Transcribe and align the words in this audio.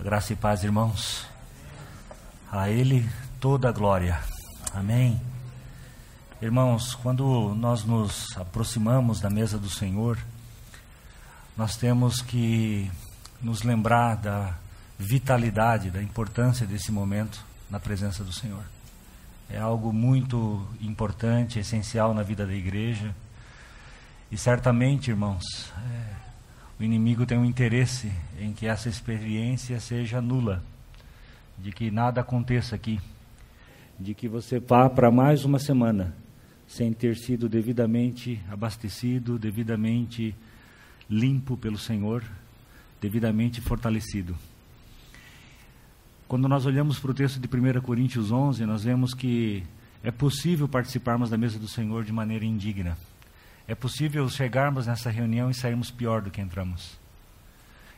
Graça 0.00 0.32
e 0.32 0.36
paz, 0.36 0.62
irmãos. 0.62 1.26
A 2.52 2.70
Ele 2.70 3.04
toda 3.40 3.68
a 3.68 3.72
glória. 3.72 4.20
Amém. 4.72 5.20
Irmãos, 6.40 6.94
quando 6.94 7.52
nós 7.56 7.82
nos 7.82 8.24
aproximamos 8.36 9.20
da 9.20 9.28
mesa 9.28 9.58
do 9.58 9.68
Senhor, 9.68 10.16
nós 11.56 11.76
temos 11.76 12.22
que 12.22 12.88
nos 13.42 13.64
lembrar 13.64 14.14
da 14.14 14.54
vitalidade, 14.96 15.90
da 15.90 16.00
importância 16.00 16.64
desse 16.64 16.92
momento 16.92 17.44
na 17.68 17.80
presença 17.80 18.22
do 18.22 18.32
Senhor. 18.32 18.62
É 19.50 19.58
algo 19.58 19.92
muito 19.92 20.64
importante, 20.80 21.58
essencial 21.58 22.14
na 22.14 22.22
vida 22.22 22.46
da 22.46 22.54
igreja. 22.54 23.12
E 24.30 24.38
certamente, 24.38 25.10
irmãos, 25.10 25.42
é, 25.76 26.27
o 26.78 26.82
inimigo 26.82 27.26
tem 27.26 27.36
um 27.36 27.44
interesse 27.44 28.10
em 28.38 28.52
que 28.52 28.66
essa 28.66 28.88
experiência 28.88 29.80
seja 29.80 30.20
nula, 30.20 30.62
de 31.58 31.72
que 31.72 31.90
nada 31.90 32.20
aconteça 32.20 32.76
aqui, 32.76 33.00
de 33.98 34.14
que 34.14 34.28
você 34.28 34.60
vá 34.60 34.88
para 34.88 35.10
mais 35.10 35.44
uma 35.44 35.58
semana 35.58 36.14
sem 36.68 36.92
ter 36.92 37.16
sido 37.16 37.48
devidamente 37.48 38.40
abastecido, 38.48 39.38
devidamente 39.38 40.34
limpo 41.10 41.56
pelo 41.56 41.78
Senhor, 41.78 42.22
devidamente 43.00 43.60
fortalecido. 43.60 44.36
Quando 46.28 46.46
nós 46.46 46.66
olhamos 46.66 46.98
para 46.98 47.10
o 47.10 47.14
texto 47.14 47.40
de 47.40 47.48
1 47.48 47.80
Coríntios 47.80 48.30
11, 48.30 48.66
nós 48.66 48.84
vemos 48.84 49.14
que 49.14 49.64
é 50.04 50.10
possível 50.10 50.68
participarmos 50.68 51.30
da 51.30 51.38
mesa 51.38 51.58
do 51.58 51.66
Senhor 51.66 52.04
de 52.04 52.12
maneira 52.12 52.44
indigna. 52.44 52.96
É 53.68 53.74
possível 53.74 54.26
chegarmos 54.30 54.86
nessa 54.86 55.10
reunião 55.10 55.50
e 55.50 55.54
sairmos 55.54 55.90
pior 55.90 56.22
do 56.22 56.30
que 56.30 56.40
entramos. 56.40 56.98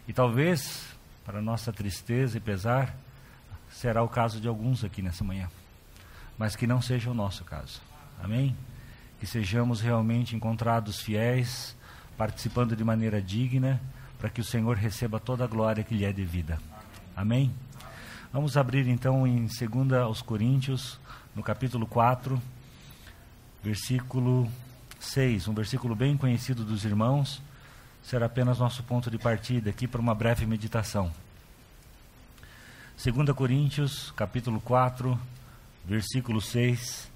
E 0.08 0.12
talvez, 0.12 0.84
para 1.24 1.40
nossa 1.40 1.72
tristeza 1.72 2.36
e 2.36 2.40
pesar, 2.40 2.96
será 3.70 4.02
o 4.02 4.08
caso 4.08 4.40
de 4.40 4.48
alguns 4.48 4.82
aqui 4.82 5.00
nessa 5.00 5.22
manhã. 5.22 5.48
Mas 6.36 6.56
que 6.56 6.66
não 6.66 6.82
seja 6.82 7.08
o 7.08 7.14
nosso 7.14 7.44
caso. 7.44 7.80
Amém? 8.20 8.56
Que 9.20 9.26
sejamos 9.26 9.80
realmente 9.80 10.34
encontrados 10.34 11.00
fiéis, 11.00 11.76
participando 12.18 12.74
de 12.74 12.82
maneira 12.82 13.22
digna, 13.22 13.80
para 14.18 14.28
que 14.28 14.40
o 14.40 14.44
Senhor 14.44 14.76
receba 14.76 15.20
toda 15.20 15.44
a 15.44 15.46
glória 15.46 15.84
que 15.84 15.94
lhe 15.94 16.04
é 16.04 16.12
devida. 16.12 16.58
Amém? 17.16 17.54
Vamos 18.32 18.56
abrir 18.56 18.88
então 18.88 19.24
em 19.24 19.46
2 19.46 19.92
aos 20.02 20.20
Coríntios, 20.20 20.98
no 21.32 21.44
capítulo 21.44 21.86
4, 21.86 22.42
versículo 23.62 24.50
6, 25.00 25.48
um 25.48 25.54
versículo 25.54 25.96
bem 25.96 26.16
conhecido 26.16 26.62
dos 26.62 26.84
irmãos, 26.84 27.42
será 28.02 28.26
apenas 28.26 28.58
nosso 28.58 28.82
ponto 28.82 29.10
de 29.10 29.18
partida 29.18 29.70
aqui 29.70 29.88
para 29.88 30.00
uma 30.00 30.14
breve 30.14 30.44
meditação. 30.44 31.10
2 33.02 33.30
Coríntios, 33.34 34.10
capítulo 34.10 34.60
4, 34.60 35.18
versículo 35.86 36.38
6, 36.40 37.10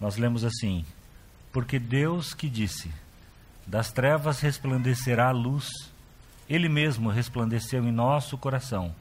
nós 0.00 0.16
lemos 0.16 0.44
assim: 0.44 0.84
Porque 1.52 1.78
Deus 1.78 2.34
que 2.34 2.48
disse: 2.48 2.90
Das 3.64 3.92
trevas 3.92 4.40
resplandecerá 4.40 5.28
a 5.28 5.32
luz, 5.32 5.70
Ele 6.48 6.68
mesmo 6.68 7.10
resplandeceu 7.10 7.84
em 7.84 7.92
nosso 7.92 8.36
coração, 8.36 8.92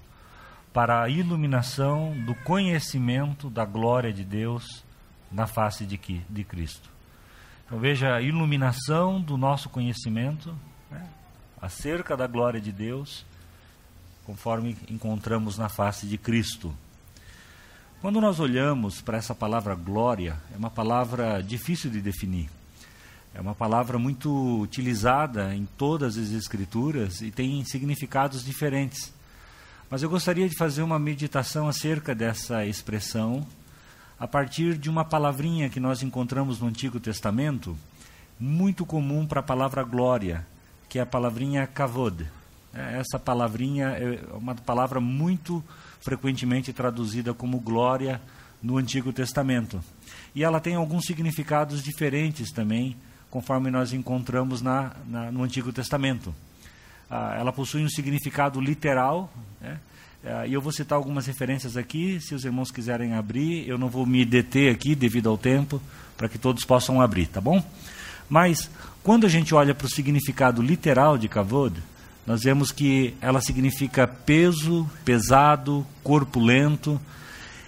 para 0.71 1.01
a 1.01 1.09
iluminação 1.09 2.15
do 2.25 2.35
conhecimento 2.35 3.49
da 3.49 3.65
glória 3.65 4.13
de 4.13 4.23
Deus 4.23 4.83
na 5.31 5.47
face 5.47 5.83
de, 5.83 5.97
de 6.29 6.43
Cristo. 6.43 6.98
Então 7.69 7.77
veja 7.77 8.15
a 8.15 8.19
iluminação 8.19 9.21
do 9.21 9.37
nosso 9.37 9.69
conhecimento 9.69 10.57
né, 10.89 11.07
acerca 11.61 12.17
da 12.17 12.25
glória 12.25 12.59
de 12.59 12.71
Deus, 12.71 13.23
conforme 14.25 14.75
encontramos 14.89 15.55
na 15.55 15.69
face 15.69 16.07
de 16.07 16.17
Cristo. 16.17 16.73
Quando 18.01 18.19
nós 18.19 18.39
olhamos 18.39 19.01
para 19.01 19.19
essa 19.19 19.35
palavra 19.35 19.75
glória, 19.75 20.35
é 20.51 20.57
uma 20.57 20.71
palavra 20.71 21.43
difícil 21.43 21.91
de 21.91 22.01
definir. 22.01 22.49
É 23.35 23.39
uma 23.39 23.53
palavra 23.53 23.99
muito 23.99 24.59
utilizada 24.59 25.53
em 25.53 25.67
todas 25.77 26.17
as 26.17 26.31
escrituras 26.31 27.21
e 27.21 27.29
tem 27.29 27.63
significados 27.65 28.43
diferentes. 28.43 29.13
Mas 29.91 30.01
eu 30.01 30.09
gostaria 30.09 30.49
de 30.49 30.57
fazer 30.57 30.81
uma 30.81 30.97
meditação 30.97 31.67
acerca 31.67 32.15
dessa 32.15 32.65
expressão 32.65 33.45
a 34.19 34.27
partir 34.27 34.77
de 34.77 34.89
uma 34.89 35.05
palavrinha 35.05 35.69
que 35.69 35.79
nós 35.79 36.03
encontramos 36.03 36.59
no 36.59 36.67
Antigo 36.67 36.99
Testamento, 36.99 37.77
muito 38.37 38.85
comum 38.85 39.25
para 39.25 39.39
a 39.39 39.43
palavra 39.43 39.81
glória, 39.81 40.45
que 40.89 40.99
é 40.99 41.01
a 41.01 41.05
palavrinha 41.05 41.65
kavod. 41.65 42.27
É, 42.73 42.99
essa 42.99 43.17
palavrinha 43.17 43.87
é 43.87 44.19
uma 44.33 44.53
palavra 44.55 44.99
muito 44.99 45.63
frequentemente 46.01 46.73
traduzida 46.73 47.33
como 47.33 47.59
glória 47.59 48.21
no 48.61 48.77
Antigo 48.77 49.13
Testamento. 49.13 49.81
E 50.35 50.43
ela 50.43 50.59
tem 50.59 50.75
alguns 50.75 51.05
significados 51.05 51.81
diferentes 51.81 52.51
também, 52.51 52.97
conforme 53.29 53.71
nós 53.71 53.93
encontramos 53.93 54.61
na, 54.61 54.91
na 55.07 55.31
no 55.31 55.43
Antigo 55.43 55.71
Testamento. 55.71 56.35
Ah, 57.09 57.35
ela 57.39 57.53
possui 57.53 57.83
um 57.83 57.89
significado 57.89 58.59
literal, 58.59 59.31
né? 59.61 59.79
Uh, 60.23 60.47
e 60.47 60.53
eu 60.53 60.61
vou 60.61 60.71
citar 60.71 60.97
algumas 60.97 61.25
referências 61.25 61.77
aqui, 61.77 62.19
se 62.19 62.35
os 62.35 62.43
irmãos 62.43 62.71
quiserem 62.71 63.13
abrir, 63.13 63.67
eu 63.67 63.77
não 63.77 63.87
vou 63.87 64.05
me 64.05 64.25
deter 64.25 64.73
aqui 64.73 64.93
devido 64.93 65.29
ao 65.29 65.37
tempo, 65.37 65.81
para 66.17 66.27
que 66.27 66.37
todos 66.37 66.65
possam 66.65 66.99
abrir, 66.99 67.27
tá 67.27 67.39
bom? 67.39 67.63
Mas, 68.29 68.69
quando 69.01 69.25
a 69.25 69.29
gente 69.29 69.55
olha 69.55 69.73
para 69.73 69.87
o 69.87 69.89
significado 69.89 70.61
literal 70.61 71.17
de 71.17 71.29
kavod, 71.29 71.81
nós 72.27 72.43
vemos 72.43 72.71
que 72.71 73.15
ela 73.21 73.41
significa 73.41 74.05
peso, 74.05 74.89
pesado, 75.05 75.87
corpulento, 76.03 76.99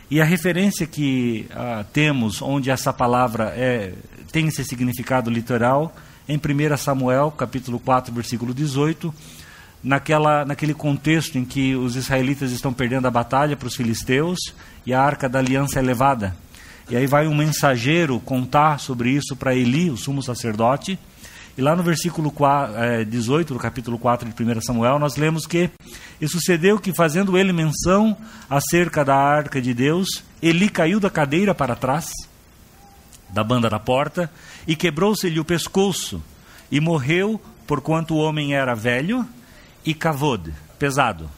e 0.09 0.19
a 0.19 0.25
referência 0.25 0.85
que 0.85 1.47
uh, 1.51 1.85
temos, 1.93 2.41
onde 2.41 2.69
essa 2.69 2.91
palavra 2.91 3.53
é, 3.55 3.93
tem 4.29 4.47
esse 4.49 4.65
significado 4.65 5.29
literal, 5.29 5.95
em 6.27 6.37
1 6.37 6.77
Samuel, 6.77 7.31
capítulo 7.31 7.79
4, 7.79 8.13
versículo 8.13 8.53
18, 8.53 9.13
naquela, 9.83 10.45
naquele 10.45 10.73
contexto 10.73 11.37
em 11.37 11.45
que 11.45 11.75
os 11.75 11.95
israelitas 11.95 12.51
estão 12.51 12.73
perdendo 12.73 13.07
a 13.07 13.11
batalha 13.11 13.57
para 13.57 13.67
os 13.67 13.75
filisteus 13.75 14.39
e 14.85 14.93
a 14.93 15.01
arca 15.01 15.27
da 15.27 15.39
aliança 15.39 15.79
é 15.79 15.81
levada. 15.81 16.35
E 16.89 16.95
aí 16.95 17.07
vai 17.07 17.27
um 17.27 17.35
mensageiro 17.35 18.19
contar 18.19 18.79
sobre 18.79 19.11
isso 19.11 19.35
para 19.35 19.55
Eli, 19.55 19.89
o 19.89 19.97
sumo 19.97 20.21
sacerdote. 20.21 20.99
E 21.57 21.61
lá 21.61 21.75
no 21.75 21.83
versículo 21.83 22.31
4, 22.31 22.75
é, 22.77 23.03
18 23.05 23.53
do 23.53 23.59
capítulo 23.59 23.97
4 23.97 24.29
de 24.29 24.43
1 24.43 24.61
Samuel, 24.61 24.99
nós 24.99 25.15
lemos 25.15 25.45
que 25.45 25.69
e 26.19 26.27
sucedeu 26.27 26.79
que, 26.79 26.93
fazendo 26.93 27.37
ele 27.37 27.51
menção 27.51 28.15
acerca 28.49 29.03
da 29.03 29.15
arca 29.15 29.61
de 29.61 29.73
Deus, 29.73 30.07
Eli 30.41 30.69
caiu 30.69 30.99
da 30.99 31.09
cadeira 31.09 31.53
para 31.53 31.75
trás, 31.75 32.11
da 33.29 33.43
banda 33.43 33.69
da 33.69 33.79
porta, 33.79 34.31
e 34.67 34.75
quebrou-se-lhe 34.75 35.39
o 35.39 35.45
pescoço, 35.45 36.21
e 36.71 36.79
morreu, 36.79 37.41
porquanto 37.65 38.13
o 38.13 38.17
homem 38.17 38.53
era 38.53 38.75
velho, 38.75 39.25
e 39.85 39.93
kavod, 39.93 40.53
pesado. 40.77 41.29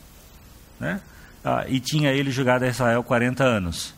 Né? 0.79 0.99
Ah, 1.43 1.65
e 1.67 1.79
tinha 1.79 2.11
ele 2.11 2.31
jogado 2.31 2.63
a 2.63 2.67
Israel 2.67 3.03
40 3.03 3.43
anos. 3.43 3.93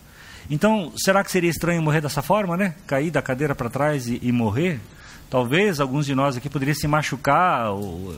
Então, 0.50 0.92
será 0.96 1.24
que 1.24 1.32
seria 1.32 1.50
estranho 1.50 1.82
morrer 1.82 2.02
dessa 2.02 2.22
forma, 2.22 2.56
né? 2.56 2.76
Cair 2.86 3.10
da 3.10 3.22
cadeira 3.22 3.56
para 3.56 3.70
trás 3.70 4.08
e, 4.08 4.20
e, 4.22 4.32
morrer? 4.32 4.80
Talvez 5.30 5.80
alguns 5.80 6.06
de 6.06 6.14
nós 6.14 6.38
aqui 6.38 6.50
poderiam 6.50 6.76
se 6.76 6.88
machucar 6.88 7.72
ou, 7.72 8.16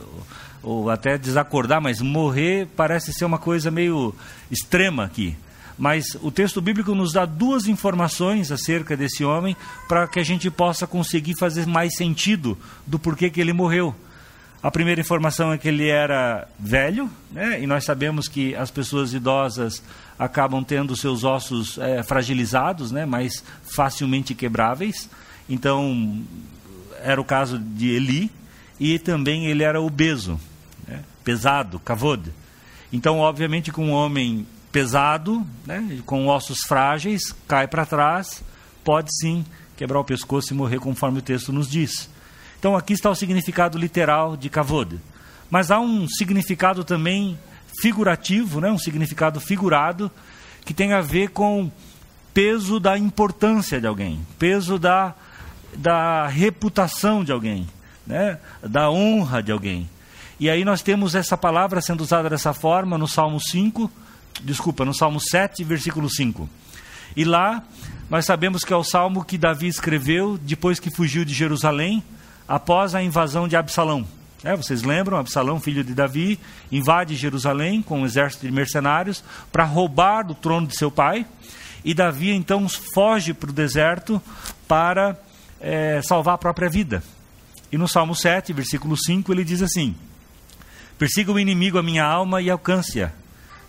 ou 0.62 0.90
até 0.90 1.16
desacordar, 1.16 1.80
mas 1.80 2.02
morrer 2.02 2.68
parece 2.76 3.12
ser 3.14 3.24
uma 3.24 3.38
coisa 3.38 3.70
meio 3.70 4.14
extrema 4.50 5.04
aqui. 5.04 5.36
Mas 5.78 6.04
o 6.20 6.30
texto 6.30 6.60
bíblico 6.60 6.94
nos 6.94 7.12
dá 7.12 7.24
duas 7.24 7.66
informações 7.66 8.50
acerca 8.50 8.96
desse 8.96 9.24
homem 9.24 9.56
para 9.88 10.08
que 10.08 10.18
a 10.18 10.24
gente 10.24 10.50
possa 10.50 10.86
conseguir 10.86 11.34
fazer 11.38 11.66
mais 11.66 11.96
sentido 11.96 12.58
do 12.86 12.98
porquê 12.98 13.30
que 13.30 13.40
ele 13.40 13.52
morreu. 13.52 13.94
A 14.60 14.72
primeira 14.72 15.00
informação 15.00 15.52
é 15.52 15.58
que 15.58 15.68
ele 15.68 15.88
era 15.88 16.48
velho, 16.58 17.08
né? 17.30 17.62
e 17.62 17.66
nós 17.66 17.84
sabemos 17.84 18.26
que 18.26 18.56
as 18.56 18.72
pessoas 18.72 19.14
idosas 19.14 19.80
acabam 20.18 20.64
tendo 20.64 20.96
seus 20.96 21.22
ossos 21.22 21.78
é, 21.78 22.02
fragilizados, 22.02 22.90
né? 22.90 23.06
mais 23.06 23.44
facilmente 23.62 24.34
quebráveis. 24.34 25.08
Então, 25.48 26.24
era 27.04 27.20
o 27.20 27.24
caso 27.24 27.56
de 27.56 27.88
Eli, 27.88 28.32
e 28.80 28.98
também 28.98 29.46
ele 29.46 29.62
era 29.62 29.80
obeso, 29.80 30.40
né? 30.88 31.04
pesado, 31.22 31.78
kavod. 31.78 32.32
Então, 32.92 33.18
obviamente, 33.18 33.70
com 33.70 33.86
um 33.86 33.92
homem 33.92 34.44
pesado, 34.72 35.46
né? 35.64 36.00
com 36.04 36.26
ossos 36.26 36.62
frágeis, 36.66 37.32
cai 37.46 37.68
para 37.68 37.86
trás, 37.86 38.42
pode 38.82 39.08
sim 39.20 39.44
quebrar 39.76 40.00
o 40.00 40.04
pescoço 40.04 40.52
e 40.52 40.56
morrer, 40.56 40.80
conforme 40.80 41.20
o 41.20 41.22
texto 41.22 41.52
nos 41.52 41.70
diz. 41.70 42.10
Então 42.58 42.76
aqui 42.76 42.92
está 42.92 43.08
o 43.10 43.14
significado 43.14 43.78
literal 43.78 44.36
de 44.36 44.48
kavod. 44.48 45.00
Mas 45.50 45.70
há 45.70 45.78
um 45.78 46.08
significado 46.08 46.84
também 46.84 47.38
figurativo, 47.80 48.60
né? 48.60 48.70
um 48.70 48.78
significado 48.78 49.40
figurado, 49.40 50.10
que 50.64 50.74
tem 50.74 50.92
a 50.92 51.00
ver 51.00 51.28
com 51.30 51.70
peso 52.34 52.78
da 52.78 52.98
importância 52.98 53.80
de 53.80 53.86
alguém, 53.86 54.20
peso 54.38 54.78
da, 54.78 55.14
da 55.76 56.26
reputação 56.26 57.24
de 57.24 57.32
alguém, 57.32 57.66
né? 58.06 58.38
da 58.62 58.90
honra 58.90 59.42
de 59.42 59.52
alguém. 59.52 59.88
E 60.40 60.50
aí 60.50 60.64
nós 60.64 60.82
temos 60.82 61.14
essa 61.14 61.36
palavra 61.36 61.80
sendo 61.80 62.00
usada 62.00 62.28
dessa 62.28 62.52
forma 62.52 62.98
no 62.98 63.08
Salmo 63.08 63.40
5, 63.40 63.90
desculpa, 64.42 64.84
no 64.84 64.94
Salmo 64.94 65.20
7, 65.20 65.64
versículo 65.64 66.08
5. 66.08 66.48
E 67.16 67.24
lá 67.24 67.62
nós 68.10 68.24
sabemos 68.24 68.64
que 68.64 68.72
é 68.72 68.76
o 68.76 68.84
salmo 68.84 69.24
que 69.24 69.36
Davi 69.36 69.66
escreveu 69.66 70.38
depois 70.40 70.78
que 70.78 70.90
fugiu 70.90 71.24
de 71.24 71.34
Jerusalém, 71.34 72.02
após 72.48 72.94
a 72.94 73.02
invasão 73.02 73.46
de 73.46 73.56
Absalão. 73.56 74.06
É, 74.42 74.56
vocês 74.56 74.82
lembram? 74.82 75.18
Absalão, 75.18 75.60
filho 75.60 75.82
de 75.84 75.94
Davi, 75.94 76.38
invade 76.70 77.16
Jerusalém 77.16 77.82
com 77.82 78.00
um 78.00 78.06
exército 78.06 78.46
de 78.46 78.52
mercenários 78.52 79.22
para 79.52 79.64
roubar 79.64 80.22
do 80.22 80.34
trono 80.34 80.66
de 80.66 80.76
seu 80.76 80.90
pai. 80.90 81.26
E 81.84 81.92
Davi 81.92 82.30
então 82.30 82.68
foge 82.68 83.34
para 83.34 83.50
o 83.50 83.52
deserto 83.52 84.22
para 84.66 85.18
é, 85.60 86.00
salvar 86.02 86.34
a 86.34 86.38
própria 86.38 86.68
vida. 86.68 87.02
E 87.70 87.76
no 87.76 87.88
Salmo 87.88 88.14
7, 88.14 88.52
versículo 88.52 88.96
5, 88.96 89.32
ele 89.32 89.44
diz 89.44 89.60
assim: 89.60 89.94
Persiga 90.98 91.32
o 91.32 91.38
inimigo 91.38 91.78
a 91.78 91.82
minha 91.82 92.04
alma 92.04 92.40
e 92.40 92.48
alcance-a. 92.48 93.12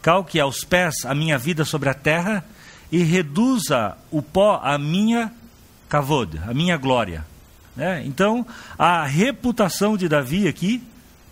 Calque 0.02 0.40
aos 0.40 0.64
pés 0.64 0.96
a 1.06 1.14
minha 1.14 1.38
vida 1.38 1.66
sobre 1.66 1.90
a 1.90 1.94
terra 1.94 2.46
e 2.92 3.04
reduza 3.04 3.98
o 4.10 4.22
pó 4.22 4.62
a 4.64 4.78
minha 4.78 5.32
kavod, 5.90 6.40
a 6.48 6.54
minha 6.54 6.78
glória. 6.78 7.26
É, 7.80 8.04
então, 8.06 8.46
a 8.78 9.06
reputação 9.06 9.96
de 9.96 10.10
Davi 10.10 10.50
aqui, 10.50 10.84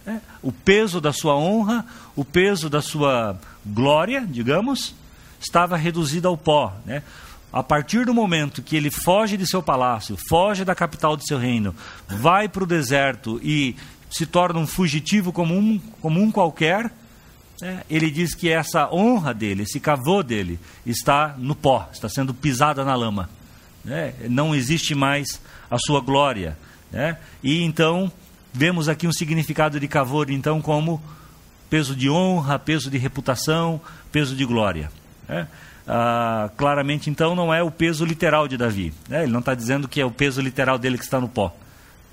é, 0.05 0.17
o 0.41 0.49
peso 0.49 1.01
da 1.01 1.11
sua 1.11 1.35
honra, 1.35 1.85
o 2.15 2.23
peso 2.23 2.69
da 2.69 2.81
sua 2.81 3.37
glória, 3.65 4.25
digamos, 4.25 4.95
estava 5.41 5.75
reduzido 5.75 6.25
ao 6.25 6.37
pó. 6.37 6.73
Né? 6.85 7.03
A 7.51 7.61
partir 7.61 8.05
do 8.05 8.13
momento 8.13 8.61
que 8.61 8.77
ele 8.77 8.89
foge 8.89 9.35
de 9.35 9.45
seu 9.45 9.61
palácio, 9.61 10.17
foge 10.29 10.63
da 10.63 10.73
capital 10.73 11.17
de 11.17 11.27
seu 11.27 11.37
reino, 11.37 11.75
vai 12.07 12.47
para 12.47 12.63
o 12.63 12.67
deserto 12.67 13.41
e 13.43 13.75
se 14.09 14.25
torna 14.25 14.57
um 14.57 14.65
fugitivo 14.65 15.33
comum, 15.33 15.81
comum 16.01 16.31
qualquer, 16.31 16.89
é, 17.61 17.83
ele 17.89 18.09
diz 18.09 18.33
que 18.33 18.49
essa 18.49 18.89
honra 18.89 19.33
dele, 19.33 19.63
esse 19.63 19.81
cavô 19.81 20.23
dele, 20.23 20.57
está 20.85 21.35
no 21.37 21.55
pó, 21.55 21.89
está 21.91 22.07
sendo 22.07 22.33
pisada 22.33 22.85
na 22.85 22.95
lama. 22.95 23.29
É, 23.85 24.13
não 24.29 24.55
existe 24.55 24.95
mais 24.95 25.41
a 25.69 25.77
sua 25.77 26.01
glória. 26.01 26.57
Né? 26.91 27.17
E 27.43 27.63
então, 27.63 28.11
vemos 28.53 28.89
aqui 28.89 29.07
um 29.07 29.13
significado 29.13 29.79
de 29.79 29.87
cavô, 29.87 30.23
então, 30.29 30.61
como 30.61 31.01
peso 31.69 31.95
de 31.95 32.09
honra, 32.09 32.57
peso 32.57 32.89
de 32.89 32.97
reputação, 32.97 33.79
peso 34.11 34.35
de 34.35 34.45
glória. 34.45 34.91
Né? 35.27 35.47
Ah, 35.87 36.49
claramente, 36.57 37.09
então, 37.09 37.35
não 37.35 37.53
é 37.53 37.61
o 37.61 37.71
peso 37.71 38.05
literal 38.05 38.47
de 38.47 38.57
Davi. 38.57 38.93
Né? 39.07 39.23
Ele 39.23 39.31
não 39.31 39.39
está 39.39 39.53
dizendo 39.53 39.87
que 39.87 40.01
é 40.01 40.05
o 40.05 40.11
peso 40.11 40.41
literal 40.41 40.77
dele 40.77 40.97
que 40.97 41.03
está 41.03 41.19
no 41.19 41.27
pó. 41.27 41.55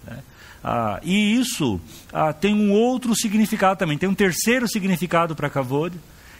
Né? 0.06 0.18
Ah, 0.62 1.00
e 1.02 1.38
isso 1.38 1.80
ah, 2.12 2.32
tem 2.32 2.54
um 2.54 2.72
outro 2.72 3.14
significado 3.14 3.78
também, 3.78 3.98
tem 3.98 4.08
um 4.08 4.14
terceiro 4.14 4.68
significado 4.68 5.34
para 5.34 5.50
Kavod, 5.50 5.96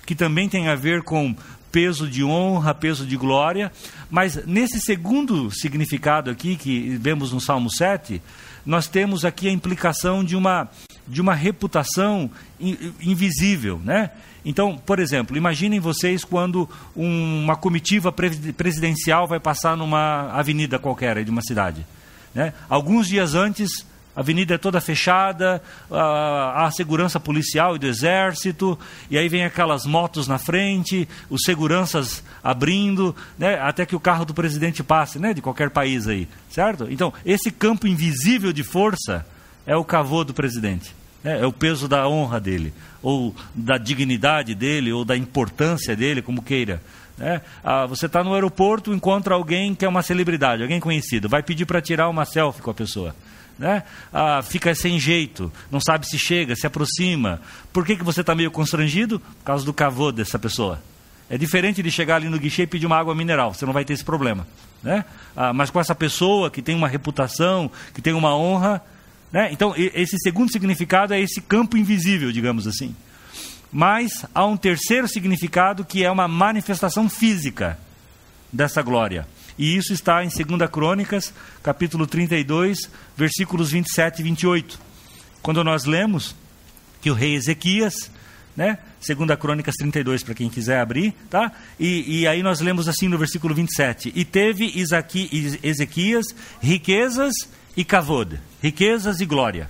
que 0.07 0.15
também 0.15 0.49
tem 0.49 0.69
a 0.69 0.75
ver 0.75 1.03
com 1.03 1.35
peso 1.75 2.09
de 2.09 2.23
honra, 2.23 2.73
peso 2.73 3.05
de 3.05 3.17
glória, 3.17 3.73
mas 4.09 4.47
nesse 4.47 4.81
segundo 4.81 5.51
significado 5.51 6.31
aqui, 6.31 6.55
que 6.55 6.97
vemos 7.01 7.33
no 7.33 7.41
Salmo 7.41 7.69
7, 7.69 8.23
nós 8.65 8.87
temos 8.87 9.25
aqui 9.25 9.49
a 9.49 9.51
implicação 9.51 10.23
de 10.23 10.37
uma, 10.37 10.69
de 11.09 11.21
uma 11.21 11.35
reputação 11.35 12.31
invisível, 13.01 13.81
né? 13.83 14.13
Então, 14.45 14.79
por 14.79 15.01
exemplo, 15.01 15.37
imaginem 15.37 15.81
vocês 15.81 16.23
quando 16.25 16.71
uma 16.95 17.57
comitiva 17.57 18.13
presidencial 18.13 19.27
vai 19.27 19.41
passar 19.41 19.77
numa 19.77 20.31
avenida 20.31 20.79
qualquer 20.79 21.25
de 21.25 21.31
uma 21.31 21.43
cidade. 21.43 21.85
Né? 22.33 22.53
Alguns 22.69 23.09
dias 23.09 23.35
antes, 23.35 23.85
a 24.17 24.21
avenida 24.21 24.55
é 24.55 24.59
toda 24.59 24.81
fechada, 24.81 25.61
há 25.91 26.71
segurança 26.73 27.19
policial 27.19 27.75
e 27.75 27.79
do 27.79 27.87
exército, 27.87 28.79
e 29.11 29.19
aí 29.19 29.29
vem 29.29 29.45
aquelas 29.45 29.85
motos 29.85 30.29
na 30.29 30.39
frente, 30.39 31.09
os 31.29 31.43
seguranças 31.43 32.23
abrindo, 32.43 33.15
né, 33.37 33.59
até 33.61 33.85
que 33.85 33.97
o 33.97 34.01
carro 34.01 34.25
do 34.25 34.33
presidente 34.33 34.85
passe, 34.85 35.19
né, 35.19 35.35
de 35.35 35.43
qualquer 35.43 35.71
país 35.71 36.07
aí, 36.07 36.29
certo? 36.49 36.87
Então, 36.91 37.13
esse 37.27 37.51
campo 37.51 37.89
invisível 37.89 38.53
de 38.53 38.63
força 38.63 39.27
é 39.67 39.75
o 39.75 39.85
cavô 39.85 40.23
do 40.23 40.33
presidente, 40.33 40.95
né, 41.23 41.41
é 41.41 41.47
o 41.47 41.53
peso 41.53 41.89
da 41.89 42.07
honra 42.09 42.39
dele, 42.39 42.73
ou 43.03 43.35
da 43.53 43.77
dignidade 43.79 44.55
dele, 44.55 44.93
ou 44.93 45.05
da 45.05 45.17
importância 45.17 45.97
dele, 45.97 46.23
como 46.23 46.41
queira. 46.41 46.81
Né? 47.19 47.41
Ah, 47.63 47.87
você 47.87 48.07
está 48.07 48.25
no 48.25 48.35
aeroporto, 48.35 48.93
encontra 48.93 49.35
alguém 49.35 49.75
que 49.75 49.85
é 49.85 49.89
uma 49.89 50.03
celebridade, 50.03 50.63
alguém 50.63 50.81
conhecido, 50.81 51.29
vai 51.29 51.43
pedir 51.43 51.65
para 51.65 51.81
tirar 51.81 52.09
uma 52.09 52.25
selfie 52.25 52.63
com 52.63 52.71
a 52.71 52.75
pessoa 52.75 53.15
né? 53.59 53.83
Ah, 54.13 54.43
fica 54.43 54.75
sem 54.75 54.99
jeito, 54.99 55.53
não 55.71 55.81
sabe 55.81 56.07
se 56.07 56.19
chega, 56.19 56.57
se 56.57 56.67
aproxima. 56.67 57.41
Por 57.73 57.85
que, 57.85 57.97
que 57.97 58.05
você 58.05 58.21
está 58.21 58.35
meio 58.35 58.51
constrangido? 58.51 59.21
Por 59.21 59.45
causa 59.45 59.65
do 59.65 59.73
cavô 59.73 60.11
dessa 60.11 60.39
pessoa. 60.39 60.83
É 61.29 61.39
diferente 61.39 61.83
de 61.83 61.91
chegar 61.91 62.17
ali 62.17 62.29
no 62.29 62.39
guichê 62.39 62.63
e 62.63 62.67
pedir 62.67 62.87
uma 62.87 62.99
água 62.99 63.15
mineral, 63.15 63.55
você 63.55 63.65
não 63.65 63.73
vai 63.73 63.85
ter 63.85 63.93
esse 63.93 64.05
problema. 64.05 64.47
Né? 64.83 65.05
Ah, 65.35 65.53
mas 65.53 65.71
com 65.71 65.81
essa 65.81 65.95
pessoa 65.95 66.51
que 66.51 66.61
tem 66.61 66.75
uma 66.75 66.89
reputação, 66.89 67.71
que 67.95 68.03
tem 68.03 68.13
uma 68.13 68.37
honra. 68.37 68.83
Né? 69.33 69.49
Então, 69.51 69.75
esse 69.77 70.17
segundo 70.19 70.53
significado 70.53 71.15
é 71.15 71.21
esse 71.21 71.41
campo 71.41 71.77
invisível, 71.77 72.31
digamos 72.31 72.67
assim. 72.67 72.95
Mas 73.73 74.25
há 74.35 74.45
um 74.45 74.57
terceiro 74.57 75.09
significado 75.09 75.85
que 75.85 76.05
é 76.05 76.11
uma 76.11 76.29
manifestação 76.29 77.09
física 77.09 77.79
dessa 78.53 78.83
glória. 78.83 79.27
E 79.59 79.77
isso 79.77 79.93
está 79.93 80.25
em 80.25 80.29
2 80.29 80.71
Crônicas, 80.71 81.33
capítulo 81.63 82.07
32, 82.07 82.91
versículos 83.17 83.71
27 83.71 84.21
e 84.21 84.23
28. 84.23 84.79
Quando 85.43 85.63
nós 85.63 85.85
lemos 85.85 86.35
que 87.01 87.11
o 87.11 87.15
rei 87.15 87.35
Ezequias, 87.35 88.11
né? 88.57 88.79
2 89.07 89.39
Crônicas 89.39 89.75
32, 89.77 90.23
para 90.23 90.35
quem 90.35 90.49
quiser 90.49 90.81
abrir, 90.81 91.15
tá? 91.29 91.53
E, 91.79 92.21
e, 92.21 92.27
aí 92.27 92.43
nós 92.43 92.61
lemos 92.61 92.89
assim 92.89 93.09
no 93.09 93.19
versículo 93.19 93.55
27. 93.55 94.13
E 94.15 94.25
teve 94.25 94.73
Isaqui, 94.75 95.59
Ezequias 95.63 96.25
riquezas 96.61 97.35
e 97.77 97.85
cavod, 97.85 98.41
riquezas 98.63 99.21
e 99.21 99.27
glória. 99.27 99.69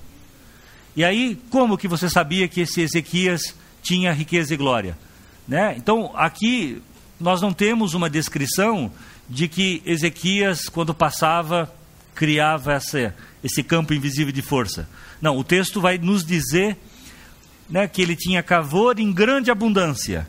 E 0.94 1.04
aí, 1.04 1.40
como 1.50 1.76
que 1.76 1.88
você 1.88 2.08
sabia 2.08 2.46
que 2.46 2.60
esse 2.60 2.80
Ezequias 2.82 3.54
tinha 3.82 4.12
riqueza 4.12 4.54
e 4.54 4.56
glória? 4.56 4.96
Né? 5.48 5.74
Então, 5.76 6.12
aqui 6.14 6.80
nós 7.18 7.40
não 7.40 7.52
temos 7.52 7.94
uma 7.94 8.08
descrição 8.08 8.92
de 9.28 9.48
que 9.48 9.82
Ezequias, 9.84 10.68
quando 10.68 10.94
passava, 10.94 11.72
criava 12.14 12.74
essa, 12.74 13.14
esse 13.42 13.62
campo 13.62 13.94
invisível 13.94 14.32
de 14.32 14.42
força. 14.42 14.88
Não, 15.20 15.36
o 15.36 15.44
texto 15.44 15.80
vai 15.80 15.98
nos 15.98 16.24
dizer 16.24 16.76
né, 17.68 17.88
que 17.88 18.02
ele 18.02 18.14
tinha 18.14 18.42
cavor 18.42 18.98
em 18.98 19.12
grande 19.12 19.50
abundância. 19.50 20.26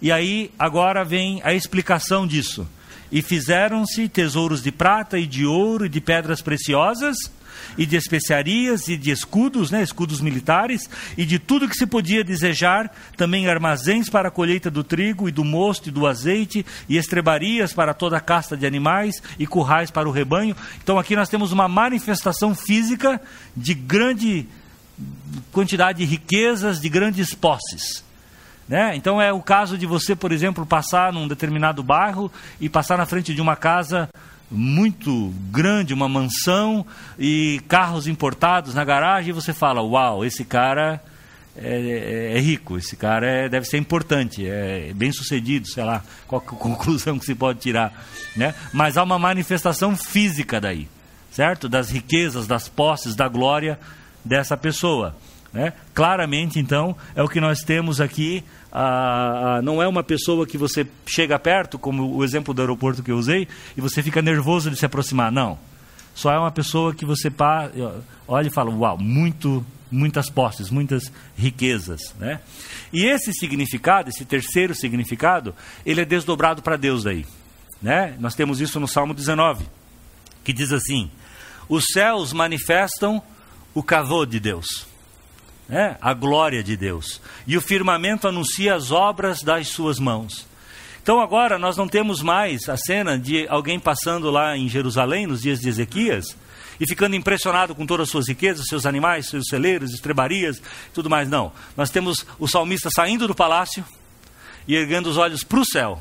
E 0.00 0.10
aí, 0.10 0.50
agora 0.58 1.04
vem 1.04 1.40
a 1.44 1.54
explicação 1.54 2.26
disso. 2.26 2.68
E 3.10 3.22
fizeram-se 3.22 4.08
tesouros 4.08 4.62
de 4.62 4.72
prata 4.72 5.18
e 5.18 5.26
de 5.26 5.46
ouro 5.46 5.86
e 5.86 5.88
de 5.88 6.00
pedras 6.00 6.40
preciosas 6.40 7.16
e 7.76 7.86
de 7.86 7.96
especiarias 7.96 8.88
e 8.88 8.96
de 8.96 9.10
escudos, 9.10 9.70
né, 9.70 9.82
escudos 9.82 10.20
militares, 10.20 10.88
e 11.16 11.24
de 11.24 11.38
tudo 11.38 11.68
que 11.68 11.76
se 11.76 11.86
podia 11.86 12.24
desejar, 12.24 12.94
também 13.16 13.48
armazéns 13.48 14.08
para 14.08 14.28
a 14.28 14.30
colheita 14.30 14.70
do 14.70 14.84
trigo 14.84 15.28
e 15.28 15.32
do 15.32 15.44
mosto 15.44 15.88
e 15.88 15.92
do 15.92 16.06
azeite, 16.06 16.64
e 16.88 16.96
estrebarias 16.96 17.72
para 17.72 17.94
toda 17.94 18.16
a 18.16 18.20
casta 18.20 18.56
de 18.56 18.66
animais 18.66 19.22
e 19.38 19.46
currais 19.46 19.90
para 19.90 20.08
o 20.08 20.12
rebanho. 20.12 20.56
Então 20.82 20.98
aqui 20.98 21.16
nós 21.16 21.28
temos 21.28 21.52
uma 21.52 21.68
manifestação 21.68 22.54
física 22.54 23.20
de 23.56 23.74
grande 23.74 24.46
quantidade 25.50 25.98
de 25.98 26.04
riquezas, 26.04 26.80
de 26.80 26.88
grandes 26.88 27.34
posses. 27.34 28.04
Né? 28.68 28.96
Então 28.96 29.20
é 29.20 29.32
o 29.32 29.42
caso 29.42 29.76
de 29.76 29.86
você, 29.86 30.14
por 30.14 30.32
exemplo, 30.32 30.64
passar 30.64 31.12
num 31.12 31.28
determinado 31.28 31.82
bairro 31.82 32.30
e 32.60 32.68
passar 32.68 32.96
na 32.96 33.06
frente 33.06 33.34
de 33.34 33.40
uma 33.40 33.56
casa 33.56 34.08
muito 34.50 35.32
grande, 35.50 35.94
uma 35.94 36.08
mansão 36.08 36.86
e 37.18 37.60
carros 37.68 38.06
importados 38.06 38.74
na 38.74 38.84
garagem, 38.84 39.30
e 39.30 39.32
você 39.32 39.52
fala: 39.52 39.82
Uau, 39.82 40.24
esse 40.24 40.44
cara 40.44 41.02
é, 41.56 42.32
é, 42.34 42.38
é 42.38 42.40
rico, 42.40 42.78
esse 42.78 42.96
cara 42.96 43.26
é, 43.26 43.48
deve 43.48 43.66
ser 43.66 43.78
importante, 43.78 44.46
é 44.46 44.92
bem 44.94 45.12
sucedido, 45.12 45.68
sei 45.68 45.84
lá, 45.84 46.02
qual 46.26 46.40
a 46.40 46.44
conclusão 46.54 47.18
que 47.18 47.26
se 47.26 47.34
pode 47.34 47.60
tirar. 47.60 47.92
Né? 48.36 48.54
Mas 48.72 48.96
há 48.96 49.02
uma 49.02 49.18
manifestação 49.18 49.96
física 49.96 50.60
daí, 50.60 50.88
certo? 51.30 51.68
Das 51.68 51.90
riquezas, 51.90 52.46
das 52.46 52.68
posses, 52.68 53.14
da 53.14 53.28
glória 53.28 53.78
dessa 54.24 54.56
pessoa. 54.56 55.14
Né? 55.52 55.72
Claramente, 55.94 56.58
então, 56.58 56.96
é 57.14 57.22
o 57.22 57.28
que 57.28 57.40
nós 57.40 57.60
temos 57.60 58.00
aqui. 58.00 58.42
Ah, 58.72 59.56
ah, 59.58 59.62
não 59.62 59.82
é 59.82 59.86
uma 59.86 60.02
pessoa 60.02 60.46
que 60.46 60.56
você 60.56 60.86
chega 61.06 61.38
perto, 61.38 61.78
como 61.78 62.16
o 62.16 62.24
exemplo 62.24 62.54
do 62.54 62.62
aeroporto 62.62 63.02
que 63.02 63.10
eu 63.10 63.18
usei, 63.18 63.46
e 63.76 63.80
você 63.80 64.02
fica 64.02 64.22
nervoso 64.22 64.70
de 64.70 64.76
se 64.76 64.86
aproximar. 64.86 65.30
Não. 65.30 65.58
Só 66.14 66.32
é 66.32 66.38
uma 66.38 66.50
pessoa 66.50 66.94
que 66.94 67.04
você 67.04 67.30
pá, 67.30 67.70
olha 68.26 68.48
e 68.48 68.52
fala: 68.52 68.70
Uau, 68.70 68.98
muito, 68.98 69.64
muitas 69.90 70.30
posses, 70.30 70.70
muitas 70.70 71.12
riquezas. 71.36 72.14
Né? 72.18 72.40
E 72.92 73.04
esse 73.04 73.32
significado, 73.34 74.08
esse 74.08 74.24
terceiro 74.24 74.74
significado, 74.74 75.54
ele 75.84 76.00
é 76.00 76.04
desdobrado 76.04 76.62
para 76.62 76.76
Deus 76.76 77.04
daí. 77.04 77.26
Né? 77.80 78.16
Nós 78.18 78.34
temos 78.34 78.60
isso 78.60 78.80
no 78.80 78.88
Salmo 78.88 79.12
19, 79.12 79.66
que 80.44 80.52
diz 80.52 80.72
assim: 80.72 81.10
Os 81.68 81.84
céus 81.92 82.32
manifestam 82.32 83.22
o 83.74 83.82
cavô 83.82 84.24
de 84.24 84.40
Deus. 84.40 84.91
Né, 85.72 85.96
a 86.02 86.12
glória 86.12 86.62
de 86.62 86.76
Deus. 86.76 87.18
E 87.46 87.56
o 87.56 87.60
firmamento 87.62 88.28
anuncia 88.28 88.74
as 88.74 88.90
obras 88.90 89.42
das 89.42 89.68
suas 89.68 89.98
mãos. 89.98 90.46
Então 91.02 91.18
agora 91.18 91.58
nós 91.58 91.78
não 91.78 91.88
temos 91.88 92.20
mais 92.20 92.68
a 92.68 92.76
cena 92.76 93.18
de 93.18 93.48
alguém 93.48 93.80
passando 93.80 94.30
lá 94.30 94.54
em 94.54 94.68
Jerusalém 94.68 95.26
nos 95.26 95.40
dias 95.40 95.60
de 95.60 95.70
Ezequias 95.70 96.36
e 96.78 96.86
ficando 96.86 97.16
impressionado 97.16 97.74
com 97.74 97.86
todas 97.86 98.08
as 98.08 98.10
suas 98.10 98.28
riquezas, 98.28 98.66
seus 98.68 98.84
animais, 98.84 99.30
seus 99.30 99.46
celeiros, 99.48 99.94
estrebarias, 99.94 100.60
tudo 100.92 101.08
mais. 101.08 101.26
Não. 101.26 101.50
Nós 101.74 101.88
temos 101.88 102.26
o 102.38 102.46
salmista 102.46 102.90
saindo 102.90 103.26
do 103.26 103.34
palácio 103.34 103.82
e 104.68 104.76
erguendo 104.76 105.08
os 105.08 105.16
olhos 105.16 105.42
para 105.42 105.58
o 105.58 105.64
céu 105.64 105.98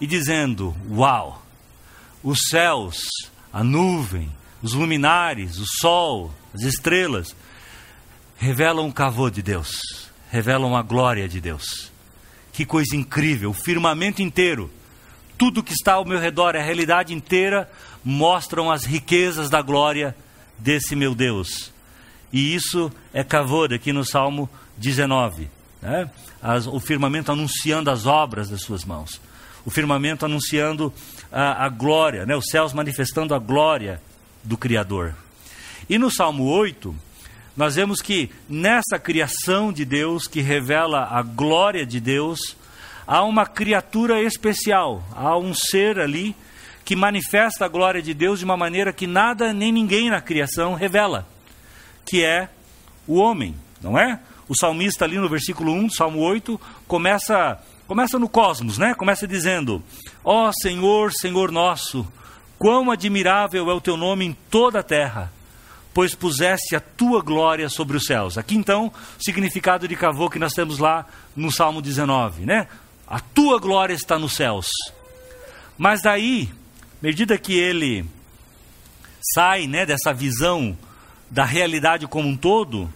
e 0.00 0.06
dizendo: 0.06 0.76
Uau! 0.88 1.42
Os 2.22 2.38
céus, 2.50 3.08
a 3.52 3.64
nuvem, 3.64 4.32
os 4.62 4.74
luminares, 4.74 5.58
o 5.58 5.66
sol, 5.80 6.32
as 6.54 6.62
estrelas 6.62 7.34
revelam 8.36 8.88
o 8.88 8.92
cavô 8.92 9.30
de 9.30 9.42
Deus, 9.42 10.10
revelam 10.30 10.76
a 10.76 10.82
glória 10.82 11.28
de 11.28 11.40
Deus. 11.40 11.90
Que 12.52 12.64
coisa 12.64 12.96
incrível! 12.96 13.50
O 13.50 13.54
firmamento 13.54 14.22
inteiro, 14.22 14.70
tudo 15.36 15.62
que 15.62 15.72
está 15.72 15.94
ao 15.94 16.04
meu 16.04 16.18
redor, 16.18 16.56
a 16.56 16.62
realidade 16.62 17.12
inteira, 17.12 17.70
mostram 18.04 18.70
as 18.70 18.84
riquezas 18.84 19.50
da 19.50 19.60
glória 19.60 20.16
desse 20.58 20.94
meu 20.96 21.14
Deus. 21.14 21.72
E 22.32 22.54
isso 22.54 22.90
é 23.12 23.22
cavod 23.22 23.74
aqui 23.74 23.92
no 23.92 24.04
Salmo 24.04 24.48
19. 24.76 25.48
Né? 25.82 26.10
As, 26.42 26.66
o 26.66 26.80
firmamento 26.80 27.32
anunciando 27.32 27.90
as 27.90 28.06
obras 28.06 28.48
das 28.48 28.62
suas 28.62 28.84
mãos. 28.84 29.20
O 29.64 29.70
firmamento 29.70 30.24
anunciando 30.24 30.92
a, 31.30 31.64
a 31.64 31.68
glória, 31.68 32.24
né? 32.24 32.36
os 32.36 32.46
céus 32.46 32.72
manifestando 32.72 33.34
a 33.34 33.38
glória 33.38 34.00
do 34.42 34.56
Criador. 34.56 35.14
E 35.88 35.98
no 35.98 36.10
Salmo 36.10 36.44
8, 36.44 36.94
nós 37.56 37.74
vemos 37.76 38.02
que 38.02 38.30
nessa 38.48 38.98
criação 38.98 39.72
de 39.72 39.84
Deus, 39.84 40.28
que 40.28 40.42
revela 40.42 41.08
a 41.10 41.22
glória 41.22 41.86
de 41.86 41.98
Deus, 41.98 42.54
há 43.06 43.22
uma 43.22 43.46
criatura 43.46 44.20
especial, 44.20 45.02
há 45.14 45.38
um 45.38 45.54
ser 45.54 45.98
ali 45.98 46.36
que 46.84 46.94
manifesta 46.94 47.64
a 47.64 47.68
glória 47.68 48.02
de 48.02 48.12
Deus 48.12 48.40
de 48.40 48.44
uma 48.44 48.58
maneira 48.58 48.92
que 48.92 49.06
nada 49.06 49.54
nem 49.54 49.72
ninguém 49.72 50.10
na 50.10 50.20
criação 50.20 50.74
revela, 50.74 51.26
que 52.04 52.22
é 52.22 52.50
o 53.08 53.16
homem, 53.16 53.54
não 53.80 53.98
é? 53.98 54.20
O 54.48 54.54
salmista 54.54 55.06
ali 55.06 55.16
no 55.16 55.28
versículo 55.28 55.72
1, 55.72 55.90
Salmo 55.90 56.20
8, 56.20 56.60
começa 56.86 57.58
começa 57.88 58.18
no 58.18 58.28
cosmos, 58.28 58.78
né? 58.78 58.94
Começa 58.94 59.26
dizendo: 59.26 59.82
Ó 60.22 60.48
oh, 60.48 60.52
Senhor, 60.52 61.12
Senhor 61.12 61.50
nosso, 61.50 62.06
quão 62.58 62.90
admirável 62.90 63.70
é 63.70 63.74
o 63.74 63.80
teu 63.80 63.96
nome 63.96 64.26
em 64.26 64.36
toda 64.50 64.80
a 64.80 64.82
terra 64.82 65.32
pois 65.96 66.14
puseste 66.14 66.76
a 66.76 66.80
tua 66.80 67.22
glória 67.22 67.70
sobre 67.70 67.96
os 67.96 68.04
céus. 68.04 68.36
Aqui 68.36 68.54
então, 68.54 68.88
o 68.88 69.24
significado 69.24 69.88
de 69.88 69.96
cavô 69.96 70.28
que 70.28 70.38
nós 70.38 70.52
temos 70.52 70.78
lá 70.78 71.06
no 71.34 71.50
Salmo 71.50 71.80
19, 71.80 72.44
né? 72.44 72.68
A 73.06 73.18
tua 73.18 73.58
glória 73.58 73.94
está 73.94 74.18
nos 74.18 74.34
céus. 74.34 74.66
Mas 75.78 76.02
daí, 76.02 76.50
medida 77.00 77.38
que 77.38 77.54
ele 77.54 78.04
sai, 79.34 79.66
né, 79.66 79.86
dessa 79.86 80.12
visão 80.12 80.76
da 81.30 81.46
realidade 81.46 82.06
como 82.06 82.28
um 82.28 82.36
todo, 82.36 82.92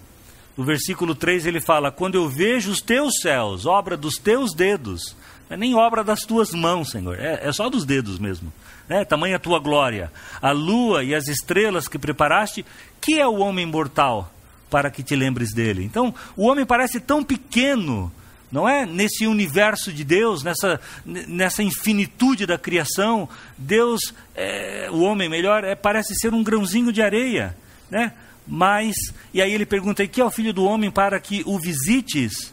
no 0.55 0.63
versículo 0.63 1.15
3 1.15 1.47
ele 1.47 1.63
fala: 1.63 1.91
"Quando 1.91 2.17
eu 2.17 2.29
vejo 2.29 2.71
os 2.71 2.83
teus 2.83 3.15
céus, 3.23 3.65
obra 3.65 3.97
dos 3.97 4.17
teus 4.17 4.55
dedos, 4.55 5.17
é 5.51 5.57
nem 5.57 5.75
obra 5.75 6.03
das 6.03 6.23
tuas 6.23 6.53
mãos, 6.53 6.91
Senhor, 6.91 7.19
é, 7.19 7.41
é 7.43 7.53
só 7.53 7.69
dos 7.69 7.85
dedos 7.85 8.19
mesmo 8.19 8.51
né? 8.91 9.05
tamanha 9.05 9.37
a 9.37 9.39
tua 9.39 9.61
glória, 9.61 10.11
a 10.43 10.51
lua 10.51 11.05
e 11.05 11.15
as 11.15 11.29
estrelas 11.29 11.87
que 11.87 11.97
preparaste, 11.97 12.67
que 13.01 13.21
é 13.21 13.27
o 13.27 13.39
homem 13.39 13.65
mortal 13.65 14.35
para 14.69 14.91
que 14.91 15.05
te 15.05 15.15
lembres 15.15 15.55
dele? 15.55 15.85
Então, 15.85 16.13
o 16.37 16.49
homem 16.49 16.67
parece 16.67 16.99
tão 16.99 17.23
pequeno, 17.23 18.13
não 18.51 18.69
é? 18.69 18.85
Nesse 18.85 19.29
universo 19.29 19.93
de 19.93 20.03
Deus, 20.03 20.43
nessa, 20.43 20.81
nessa 21.05 21.63
infinitude 21.63 22.47
da 22.47 22.59
criação, 22.59 23.29
Deus, 23.57 24.13
é, 24.35 24.89
o 24.91 25.03
homem 25.03 25.29
melhor, 25.29 25.63
é, 25.63 25.77
parece 25.77 26.17
ser 26.17 26.35
um 26.35 26.43
grãozinho 26.43 26.93
de 26.93 27.01
areia, 27.01 27.57
né? 27.89 28.13
Mas, 28.45 28.97
e 29.33 29.41
aí 29.41 29.53
ele 29.53 29.65
pergunta: 29.65 30.03
e 30.03 30.09
que 30.09 30.21
é 30.21 30.25
o 30.25 30.31
filho 30.31 30.53
do 30.53 30.65
homem 30.65 30.91
para 30.91 31.21
que 31.21 31.45
o 31.47 31.61
visites? 31.61 32.53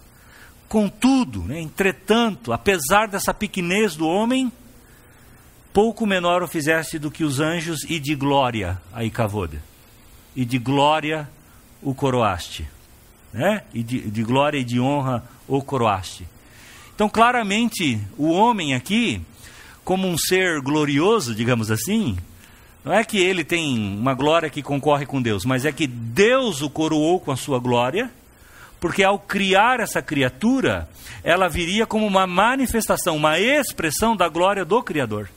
Contudo, 0.67 1.43
né, 1.43 1.61
entretanto, 1.61 2.51
apesar 2.51 3.07
dessa 3.07 3.33
pequenez 3.33 3.95
do 3.95 4.07
homem, 4.07 4.51
pouco 5.71 6.05
menor 6.05 6.43
o 6.43 6.47
fizeste 6.47 6.99
do 6.99 7.09
que 7.09 7.23
os 7.23 7.39
anjos, 7.39 7.83
e 7.87 7.99
de 7.99 8.15
glória, 8.15 8.81
aí 8.91 9.09
cavoda, 9.09 9.61
e 10.35 10.43
de 10.43 10.57
glória 10.57 11.29
o 11.81 11.93
coroaste, 11.93 12.67
né? 13.31 13.63
e 13.73 13.83
de, 13.83 14.09
de 14.09 14.23
glória 14.23 14.57
e 14.57 14.63
de 14.63 14.79
honra 14.79 15.23
o 15.47 15.61
coroaste. 15.61 16.27
Então, 16.93 17.07
claramente, 17.07 18.01
o 18.17 18.31
homem 18.31 18.73
aqui, 18.73 19.21
como 19.85 20.07
um 20.07 20.17
ser 20.17 20.59
glorioso, 20.61 21.35
digamos 21.35 21.69
assim, 21.69 22.17
não 22.83 22.91
é 22.91 23.03
que 23.03 23.19
ele 23.19 23.43
tem 23.43 23.77
uma 23.77 24.13
glória 24.13 24.49
que 24.49 24.63
concorre 24.63 25.05
com 25.05 25.21
Deus, 25.21 25.45
mas 25.45 25.63
é 25.63 25.71
que 25.71 25.85
Deus 25.85 26.61
o 26.61 26.69
coroou 26.69 27.19
com 27.19 27.31
a 27.31 27.35
sua 27.37 27.59
glória, 27.59 28.11
porque 28.79 29.03
ao 29.03 29.19
criar 29.19 29.79
essa 29.79 30.01
criatura, 30.01 30.87
ela 31.23 31.47
viria 31.47 31.85
como 31.85 32.05
uma 32.05 32.27
manifestação, 32.27 33.15
uma 33.15 33.39
expressão 33.39 34.15
da 34.15 34.27
glória 34.29 34.63
do 34.63 34.81
Criador. 34.83 35.29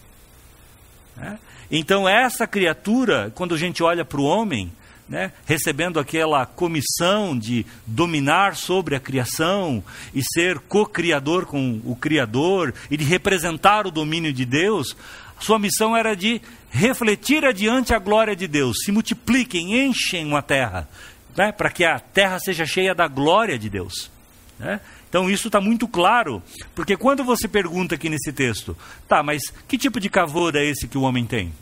Né? 1.16 1.38
Então, 1.70 2.08
essa 2.08 2.46
criatura, 2.46 3.32
quando 3.34 3.54
a 3.54 3.58
gente 3.58 3.82
olha 3.82 4.04
para 4.04 4.20
o 4.20 4.24
homem, 4.24 4.72
né, 5.08 5.32
recebendo 5.44 5.98
aquela 5.98 6.46
comissão 6.46 7.36
de 7.36 7.66
dominar 7.84 8.54
sobre 8.54 8.94
a 8.94 9.00
criação 9.00 9.82
e 10.14 10.22
ser 10.22 10.60
co-criador 10.60 11.46
com 11.46 11.80
o 11.84 11.96
Criador 11.96 12.72
e 12.88 12.96
de 12.96 13.04
representar 13.04 13.86
o 13.86 13.90
domínio 13.90 14.32
de 14.32 14.44
Deus, 14.44 14.96
sua 15.40 15.58
missão 15.58 15.96
era 15.96 16.14
de 16.14 16.40
refletir 16.70 17.44
adiante 17.44 17.92
a 17.92 17.98
glória 17.98 18.36
de 18.36 18.46
Deus. 18.46 18.76
Se 18.84 18.92
multipliquem, 18.92 19.84
enchem 19.84 20.32
a 20.36 20.42
terra, 20.42 20.88
né, 21.36 21.52
para 21.52 21.70
que 21.70 21.84
a 21.84 21.98
terra 21.98 22.38
seja 22.38 22.66
cheia 22.66 22.94
da 22.94 23.06
glória 23.08 23.58
de 23.58 23.68
Deus. 23.68 24.10
Né? 24.58 24.80
Então 25.08 25.28
isso 25.28 25.48
está 25.48 25.60
muito 25.60 25.88
claro, 25.88 26.42
porque 26.74 26.96
quando 26.96 27.24
você 27.24 27.48
pergunta 27.48 27.94
aqui 27.94 28.08
nesse 28.08 28.32
texto, 28.32 28.76
tá, 29.08 29.22
mas 29.22 29.42
que 29.66 29.76
tipo 29.76 29.98
de 29.98 30.08
cavor 30.08 30.54
é 30.54 30.64
esse 30.64 30.86
que 30.86 30.98
o 30.98 31.02
homem 31.02 31.26
tem? 31.26 31.52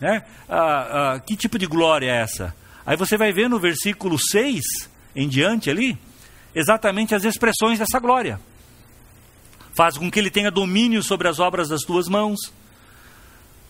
Né? 0.00 0.24
Ah, 0.48 1.14
ah, 1.14 1.20
que 1.20 1.36
tipo 1.36 1.58
de 1.58 1.66
glória 1.66 2.10
é 2.10 2.22
essa? 2.22 2.54
Aí 2.84 2.96
você 2.96 3.16
vai 3.16 3.32
ver 3.32 3.48
no 3.48 3.60
versículo 3.60 4.18
6 4.18 4.62
em 5.14 5.28
diante 5.28 5.70
ali, 5.70 5.98
exatamente 6.54 7.14
as 7.14 7.24
expressões 7.24 7.78
dessa 7.78 7.98
glória. 7.98 8.40
Faz 9.76 9.98
com 9.98 10.10
que 10.10 10.18
ele 10.18 10.30
tenha 10.30 10.50
domínio 10.50 11.02
sobre 11.02 11.28
as 11.28 11.38
obras 11.38 11.68
das 11.68 11.82
tuas 11.82 12.08
mãos, 12.08 12.38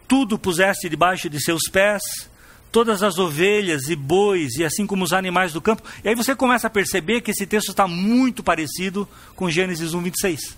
tudo 0.08 0.38
puseste 0.38 0.88
debaixo 0.88 1.28
de 1.28 1.40
seus 1.40 1.62
pés, 1.70 2.02
todas 2.70 3.02
as 3.02 3.18
ovelhas 3.18 3.88
e 3.88 3.96
bois, 3.96 4.56
e 4.56 4.64
assim 4.64 4.86
como 4.86 5.04
os 5.04 5.12
animais 5.12 5.52
do 5.52 5.60
campo. 5.60 5.82
E 6.04 6.08
aí 6.08 6.14
você 6.14 6.34
começa 6.34 6.66
a 6.66 6.70
perceber 6.70 7.20
que 7.20 7.30
esse 7.30 7.46
texto 7.46 7.70
está 7.70 7.88
muito 7.88 8.42
parecido 8.42 9.08
com 9.34 9.50
Gênesis 9.50 9.94
1, 9.94 10.02
26. 10.02 10.56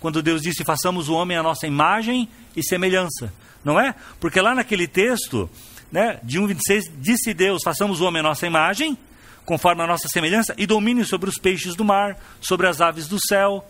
Quando 0.00 0.22
Deus 0.22 0.42
disse: 0.42 0.64
façamos 0.64 1.08
o 1.08 1.14
homem 1.14 1.36
à 1.36 1.42
nossa 1.42 1.66
imagem 1.66 2.28
e 2.56 2.62
semelhança. 2.62 3.32
Não 3.64 3.78
é? 3.78 3.94
Porque 4.20 4.40
lá 4.40 4.54
naquele 4.54 4.86
texto, 4.86 5.50
né, 5.90 6.20
de 6.22 6.38
1, 6.38 6.46
26, 6.46 6.84
disse 6.98 7.34
Deus: 7.34 7.62
façamos 7.62 8.00
o 8.00 8.04
homem 8.04 8.20
à 8.20 8.22
nossa 8.22 8.46
imagem, 8.46 8.96
conforme 9.44 9.82
a 9.82 9.86
nossa 9.86 10.08
semelhança, 10.08 10.54
e 10.56 10.66
domine 10.66 11.04
sobre 11.04 11.28
os 11.28 11.36
peixes 11.36 11.74
do 11.74 11.84
mar, 11.84 12.16
sobre 12.40 12.66
as 12.66 12.80
aves 12.80 13.08
do 13.08 13.18
céu, 13.20 13.64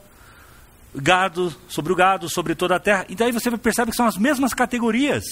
gado, 0.95 1.55
sobre 1.69 1.93
o 1.93 1.97
gado, 1.97 2.29
sobre 2.29 2.55
toda 2.55 2.77
a 2.77 2.81
terra. 2.81 3.07
E 3.09 3.15
daí 3.15 3.33
você 3.33 3.51
percebe 3.57 3.91
que 3.91 3.97
são 3.97 4.07
as 4.07 4.17
mesmas 4.17 4.53
categorias 4.53 5.25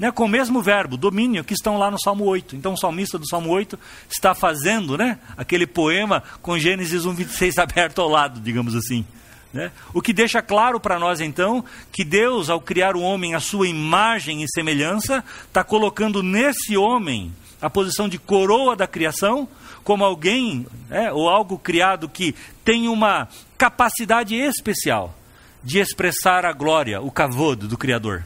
né, 0.00 0.10
com 0.10 0.24
o 0.24 0.28
mesmo 0.28 0.62
verbo, 0.62 0.96
domínio, 0.96 1.44
que 1.44 1.52
estão 1.52 1.76
lá 1.76 1.90
no 1.90 2.00
Salmo 2.00 2.24
8. 2.24 2.56
Então 2.56 2.72
o 2.72 2.76
salmista 2.76 3.18
do 3.18 3.28
Salmo 3.28 3.50
8 3.50 3.78
está 4.10 4.34
fazendo 4.34 4.96
né, 4.96 5.18
aquele 5.36 5.66
poema 5.66 6.22
com 6.40 6.58
Gênesis 6.58 7.04
1, 7.04 7.12
26 7.12 7.58
aberto 7.60 8.00
ao 8.00 8.08
lado, 8.08 8.40
digamos 8.40 8.74
assim. 8.74 9.04
Né? 9.52 9.70
O 9.92 10.00
que 10.00 10.14
deixa 10.14 10.40
claro 10.40 10.80
para 10.80 10.98
nós 10.98 11.20
então 11.20 11.62
que 11.92 12.02
Deus, 12.02 12.48
ao 12.48 12.62
criar 12.62 12.96
o 12.96 13.02
homem 13.02 13.34
à 13.34 13.40
sua 13.40 13.68
imagem 13.68 14.42
e 14.42 14.48
semelhança, 14.48 15.22
está 15.46 15.62
colocando 15.62 16.22
nesse 16.22 16.78
homem 16.78 17.30
a 17.60 17.68
posição 17.68 18.08
de 18.08 18.16
coroa 18.16 18.74
da 18.74 18.86
criação, 18.86 19.46
como 19.84 20.02
alguém 20.02 20.66
né, 20.88 21.12
ou 21.12 21.28
algo 21.28 21.58
criado 21.58 22.08
que 22.08 22.34
tem 22.64 22.88
uma 22.88 23.28
capacidade 23.58 24.34
especial 24.34 25.14
de 25.62 25.78
expressar 25.78 26.46
a 26.46 26.54
glória, 26.54 27.02
o 27.02 27.10
cavodo 27.10 27.68
do 27.68 27.76
Criador 27.76 28.24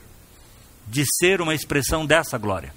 de 0.87 1.05
ser 1.19 1.41
uma 1.41 1.55
expressão 1.55 2.05
dessa 2.07 2.39
glória. 2.39 2.73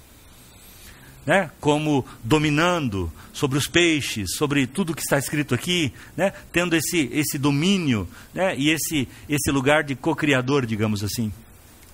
Né? 1.26 1.50
Como 1.60 2.06
dominando 2.24 3.12
sobre 3.32 3.58
os 3.58 3.66
peixes, 3.66 4.36
sobre 4.36 4.66
tudo 4.66 4.94
que 4.94 5.02
está 5.02 5.18
escrito 5.18 5.54
aqui, 5.54 5.92
né? 6.16 6.32
tendo 6.50 6.74
esse, 6.74 7.08
esse 7.12 7.38
domínio 7.38 8.08
né? 8.32 8.56
e 8.56 8.70
esse, 8.70 9.06
esse 9.28 9.50
lugar 9.50 9.84
de 9.84 9.94
co-criador, 9.94 10.64
digamos 10.64 11.04
assim. 11.04 11.32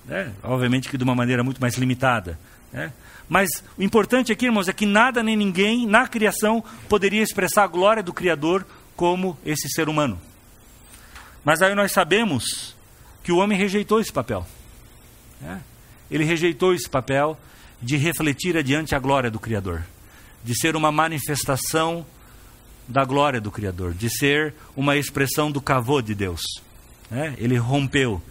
né? 0.05 0.31
obviamente 0.41 0.89
que 0.89 0.97
de 0.97 1.03
uma 1.03 1.15
maneira 1.15 1.43
muito 1.43 1.59
mais 1.59 1.75
limitada. 1.75 2.39
Né? 2.71 2.93
Mas 3.27 3.49
o 3.77 3.83
importante 3.83 4.31
aqui, 4.31 4.45
irmãos, 4.45 4.67
é 4.67 4.73
que 4.73 4.85
nada 4.85 5.21
nem 5.21 5.35
ninguém 5.35 5.85
na 5.85 6.07
criação 6.07 6.63
poderia 6.87 7.21
expressar 7.21 7.63
a 7.63 7.67
glória 7.67 8.03
do 8.03 8.13
Criador 8.13 8.65
como 8.95 9.37
esse 9.45 9.67
ser 9.69 9.89
humano. 9.89 10.19
Mas 11.43 11.61
aí 11.61 11.75
nós 11.75 11.91
sabemos 11.91 12.75
que 13.23 13.31
o 13.31 13.37
homem 13.37 13.57
rejeitou 13.57 13.99
esse 13.99 14.11
papel. 14.11 14.47
Né? 15.41 15.61
Ele 16.09 16.23
rejeitou 16.23 16.73
esse 16.73 16.89
papel 16.89 17.37
de 17.81 17.97
refletir 17.97 18.57
adiante 18.57 18.95
a 18.95 18.99
glória 18.99 19.29
do 19.29 19.39
Criador, 19.39 19.83
de 20.43 20.55
ser 20.55 20.75
uma 20.75 20.91
manifestação 20.91 22.05
da 22.87 23.03
glória 23.03 23.41
do 23.41 23.51
Criador, 23.51 23.93
de 23.93 24.09
ser 24.09 24.53
uma 24.75 24.95
expressão 24.95 25.51
do 25.51 25.61
cavô 25.61 26.01
de 26.01 26.13
Deus. 26.13 26.41
Né? 27.09 27.33
Ele 27.37 27.57
rompeu 27.57 28.21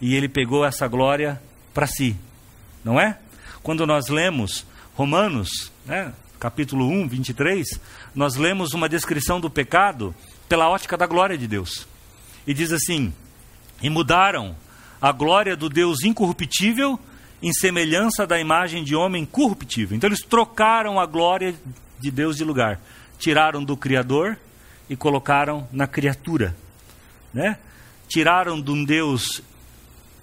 e 0.00 0.14
ele 0.14 0.28
pegou 0.28 0.64
essa 0.64 0.86
glória 0.86 1.40
para 1.72 1.86
si, 1.86 2.16
não 2.84 3.00
é? 3.00 3.18
Quando 3.62 3.86
nós 3.86 4.08
lemos 4.08 4.66
Romanos, 4.94 5.70
né, 5.86 6.12
capítulo 6.38 6.86
1, 6.88 7.08
23, 7.08 7.80
nós 8.14 8.34
lemos 8.34 8.74
uma 8.74 8.88
descrição 8.88 9.40
do 9.40 9.48
pecado 9.48 10.14
pela 10.48 10.68
ótica 10.68 10.96
da 10.96 11.06
glória 11.06 11.38
de 11.38 11.46
Deus. 11.46 11.86
E 12.46 12.52
diz 12.52 12.72
assim: 12.72 13.12
E 13.80 13.88
mudaram 13.88 14.56
a 15.00 15.12
glória 15.12 15.56
do 15.56 15.68
Deus 15.68 16.02
incorruptível 16.02 16.98
em 17.42 17.52
semelhança 17.52 18.26
da 18.26 18.38
imagem 18.38 18.84
de 18.84 18.94
homem 18.94 19.26
corruptível. 19.26 19.96
Então 19.96 20.08
eles 20.08 20.20
trocaram 20.20 21.00
a 21.00 21.06
glória 21.06 21.54
de 21.98 22.10
Deus 22.10 22.36
de 22.36 22.44
lugar. 22.44 22.80
Tiraram 23.18 23.64
do 23.64 23.76
Criador 23.76 24.38
e 24.88 24.96
colocaram 24.96 25.68
na 25.72 25.86
criatura. 25.86 26.56
Né? 27.34 27.58
Tiraram 28.08 28.60
de 28.60 28.70
um 28.70 28.84
Deus 28.84 29.42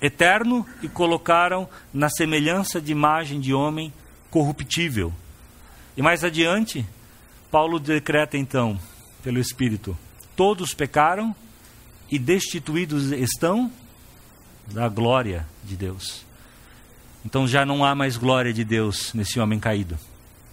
eterno 0.01 0.65
e 0.81 0.87
colocaram 0.87 1.67
na 1.93 2.09
semelhança 2.09 2.79
de 2.79 2.91
imagem 2.91 3.39
de 3.39 3.53
homem 3.53 3.91
corruptível. 4.29 5.13
E 5.97 6.01
mais 6.01 6.23
adiante, 6.23 6.85
Paulo 7.51 7.79
decreta 7.79 8.37
então, 8.37 8.79
pelo 9.21 9.39
Espírito: 9.39 9.97
todos 10.35 10.73
pecaram 10.73 11.35
e 12.09 12.17
destituídos 12.17 13.11
estão 13.11 13.69
da 14.67 14.87
glória 14.87 15.45
de 15.63 15.75
Deus. 15.75 16.28
Então 17.25 17.47
já 17.47 17.65
não 17.65 17.83
há 17.83 17.93
mais 17.93 18.17
glória 18.17 18.53
de 18.53 18.63
Deus 18.63 19.13
nesse 19.13 19.39
homem 19.39 19.59
caído. 19.59 19.97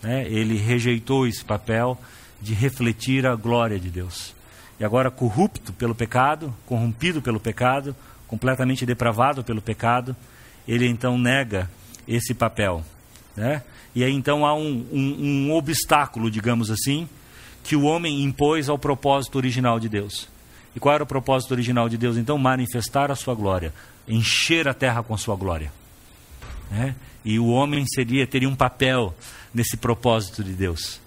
Né? 0.02 0.26
Ele 0.28 0.56
rejeitou 0.56 1.26
esse 1.26 1.44
papel 1.44 1.98
de 2.40 2.54
refletir 2.54 3.26
a 3.26 3.34
glória 3.34 3.78
de 3.78 3.88
Deus. 3.88 4.34
E 4.78 4.84
agora, 4.84 5.10
corrupto 5.10 5.72
pelo 5.72 5.94
pecado, 5.94 6.54
corrompido 6.66 7.22
pelo 7.22 7.40
pecado, 7.40 7.96
completamente 8.26 8.84
depravado 8.84 9.42
pelo 9.42 9.62
pecado, 9.62 10.14
ele 10.68 10.86
então 10.86 11.16
nega 11.16 11.70
esse 12.06 12.34
papel. 12.34 12.84
Né? 13.34 13.62
E 13.94 14.04
aí 14.04 14.12
então 14.12 14.44
há 14.44 14.54
um, 14.54 14.86
um, 14.92 15.48
um 15.48 15.52
obstáculo, 15.54 16.30
digamos 16.30 16.70
assim, 16.70 17.08
que 17.64 17.74
o 17.74 17.82
homem 17.82 18.22
impôs 18.22 18.68
ao 18.68 18.78
propósito 18.78 19.36
original 19.36 19.80
de 19.80 19.88
Deus. 19.88 20.28
E 20.76 20.78
qual 20.78 20.94
era 20.94 21.04
o 21.04 21.06
propósito 21.06 21.52
original 21.52 21.88
de 21.88 21.96
Deus? 21.96 22.18
Então, 22.18 22.36
manifestar 22.36 23.10
a 23.10 23.14
sua 23.14 23.34
glória, 23.34 23.72
encher 24.06 24.68
a 24.68 24.74
terra 24.74 25.02
com 25.02 25.14
a 25.14 25.18
sua 25.18 25.34
glória. 25.34 25.72
Né? 26.70 26.94
E 27.24 27.38
o 27.38 27.46
homem 27.46 27.84
seria 27.86 28.26
teria 28.26 28.48
um 28.48 28.56
papel 28.56 29.14
nesse 29.52 29.76
propósito 29.76 30.44
de 30.44 30.52
Deus. 30.52 31.00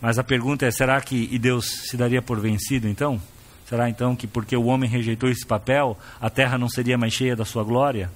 Mas 0.00 0.18
a 0.18 0.24
pergunta 0.24 0.66
é: 0.66 0.70
será 0.70 1.00
que 1.00 1.38
Deus 1.38 1.66
se 1.88 1.96
daria 1.96 2.20
por 2.20 2.40
vencido 2.40 2.88
então? 2.88 3.20
Será 3.66 3.88
então 3.88 4.14
que 4.14 4.26
porque 4.26 4.56
o 4.56 4.66
homem 4.66 4.90
rejeitou 4.90 5.30
esse 5.30 5.46
papel, 5.46 5.98
a 6.20 6.28
terra 6.28 6.58
não 6.58 6.68
seria 6.68 6.98
mais 6.98 7.12
cheia 7.14 7.34
da 7.34 7.44
sua 7.44 7.64
glória? 7.64 8.10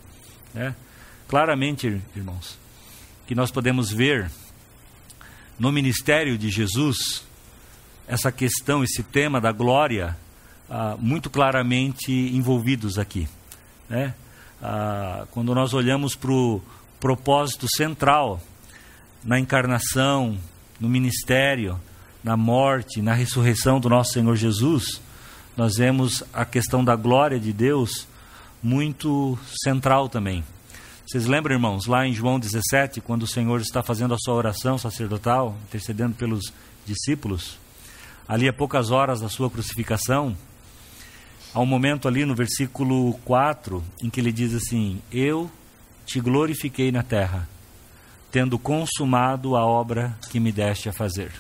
É? 0.55 0.75
Claramente, 1.29 2.01
irmãos, 2.15 2.59
que 3.27 3.35
nós 3.35 3.51
podemos 3.51 3.91
ver 3.91 4.31
no 5.59 5.73
ministério 5.73 6.37
de 6.37 6.51
Jesus 6.51 7.25
essa 8.07 8.31
questão, 8.31 8.85
esse 8.85 9.03
tema 9.03 9.41
da 9.41 9.51
glória, 9.51 10.17
ah, 10.69 10.97
muito 10.99 11.31
claramente 11.31 12.13
envolvidos 12.13 12.99
aqui. 12.99 13.29
Né? 13.89 14.15
Ah, 14.69 15.29
quando 15.31 15.55
nós 15.55 15.73
olhamos 15.75 16.17
para 16.17 16.33
o 16.33 16.61
propósito 16.99 17.69
central 17.77 18.41
na 19.23 19.39
encarnação, 19.39 20.37
no 20.81 20.89
ministério, 20.89 21.81
na 22.25 22.37
morte, 22.37 23.01
na 23.01 23.15
ressurreição 23.15 23.79
do 23.79 23.89
nosso 23.89 24.15
Senhor 24.15 24.35
Jesus, 24.35 25.01
nós 25.57 25.77
vemos 25.77 26.25
a 26.35 26.45
questão 26.45 26.85
da 26.85 26.97
glória 26.97 27.39
de 27.39 27.53
Deus 27.53 28.09
muito 28.61 29.39
central 29.63 30.09
também. 30.09 30.43
Vocês 31.07 31.27
lembram, 31.27 31.55
irmãos, 31.55 31.87
lá 31.87 32.05
em 32.05 32.13
João 32.13 32.41
17, 32.41 33.01
quando 33.01 33.23
o 33.23 33.29
Senhor 33.29 33.61
está 33.61 33.85
fazendo 33.85 34.15
a 34.15 34.19
sua 34.19 34.35
oração 34.35 34.77
sacerdotal, 34.77 35.57
intercedendo 35.69 36.17
pelos 36.17 36.53
discípulos, 36.85 37.57
ali 38.27 38.49
a 38.49 38.53
poucas 38.53 38.91
horas 38.91 39.21
da 39.21 39.29
sua 39.29 39.49
crucificação, 39.49 40.37
há 41.57 41.61
um 41.61 41.67
momento 41.67 42.07
ali 42.07 42.27
no 42.27 42.35
versículo 42.35 43.15
4 43.25 43.83
em 44.03 44.11
que 44.11 44.21
ele 44.21 44.31
diz 44.31 44.53
assim: 44.53 45.01
Eu 45.11 45.51
te 46.05 46.21
glorifiquei 46.21 46.93
na 46.93 47.03
terra, 47.03 47.49
tendo 48.31 48.59
consumado 48.59 49.57
a 49.57 49.65
obra 49.65 50.15
que 50.31 50.39
me 50.39 50.53
deste 50.53 50.91
a 50.91 50.93
fazer. 50.93 51.33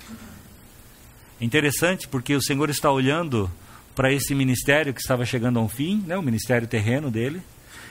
É 1.38 1.44
interessante 1.44 2.08
porque 2.08 2.34
o 2.34 2.40
Senhor 2.40 2.70
está 2.70 2.90
olhando 2.90 3.50
para 3.94 4.10
esse 4.10 4.34
ministério 4.34 4.94
que 4.94 5.00
estava 5.00 5.26
chegando 5.26 5.58
a 5.58 5.62
um 5.62 5.68
fim, 5.68 6.02
né, 6.06 6.16
o 6.16 6.22
ministério 6.22 6.66
terreno 6.66 7.10
dele, 7.10 7.42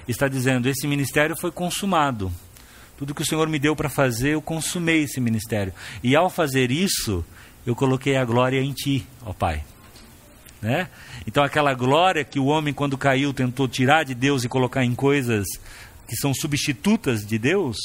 está 0.07 0.27
dizendo: 0.27 0.67
esse 0.67 0.87
ministério 0.87 1.35
foi 1.39 1.51
consumado. 1.51 2.31
Tudo 2.97 3.13
que 3.13 3.21
o 3.21 3.25
Senhor 3.25 3.47
me 3.47 3.59
deu 3.59 3.75
para 3.75 3.89
fazer, 3.89 4.29
eu 4.29 4.41
consumei 4.41 5.03
esse 5.03 5.21
ministério. 5.21 5.73
E 6.01 6.15
ao 6.15 6.27
fazer 6.27 6.71
isso, 6.71 7.23
eu 7.67 7.75
coloquei 7.75 8.15
a 8.15 8.25
glória 8.25 8.59
em 8.61 8.73
ti, 8.73 9.05
ó 9.23 9.31
Pai. 9.31 9.63
Né? 10.61 10.87
Então, 11.27 11.43
aquela 11.43 11.73
glória 11.73 12.23
que 12.23 12.39
o 12.39 12.45
homem, 12.45 12.73
quando 12.73 12.97
caiu, 12.97 13.33
tentou 13.33 13.67
tirar 13.67 14.03
de 14.03 14.15
Deus 14.15 14.43
e 14.43 14.49
colocar 14.49 14.83
em 14.83 14.95
coisas 14.95 15.45
que 16.07 16.15
são 16.15 16.33
substitutas 16.33 17.25
de 17.25 17.37
Deus, 17.37 17.77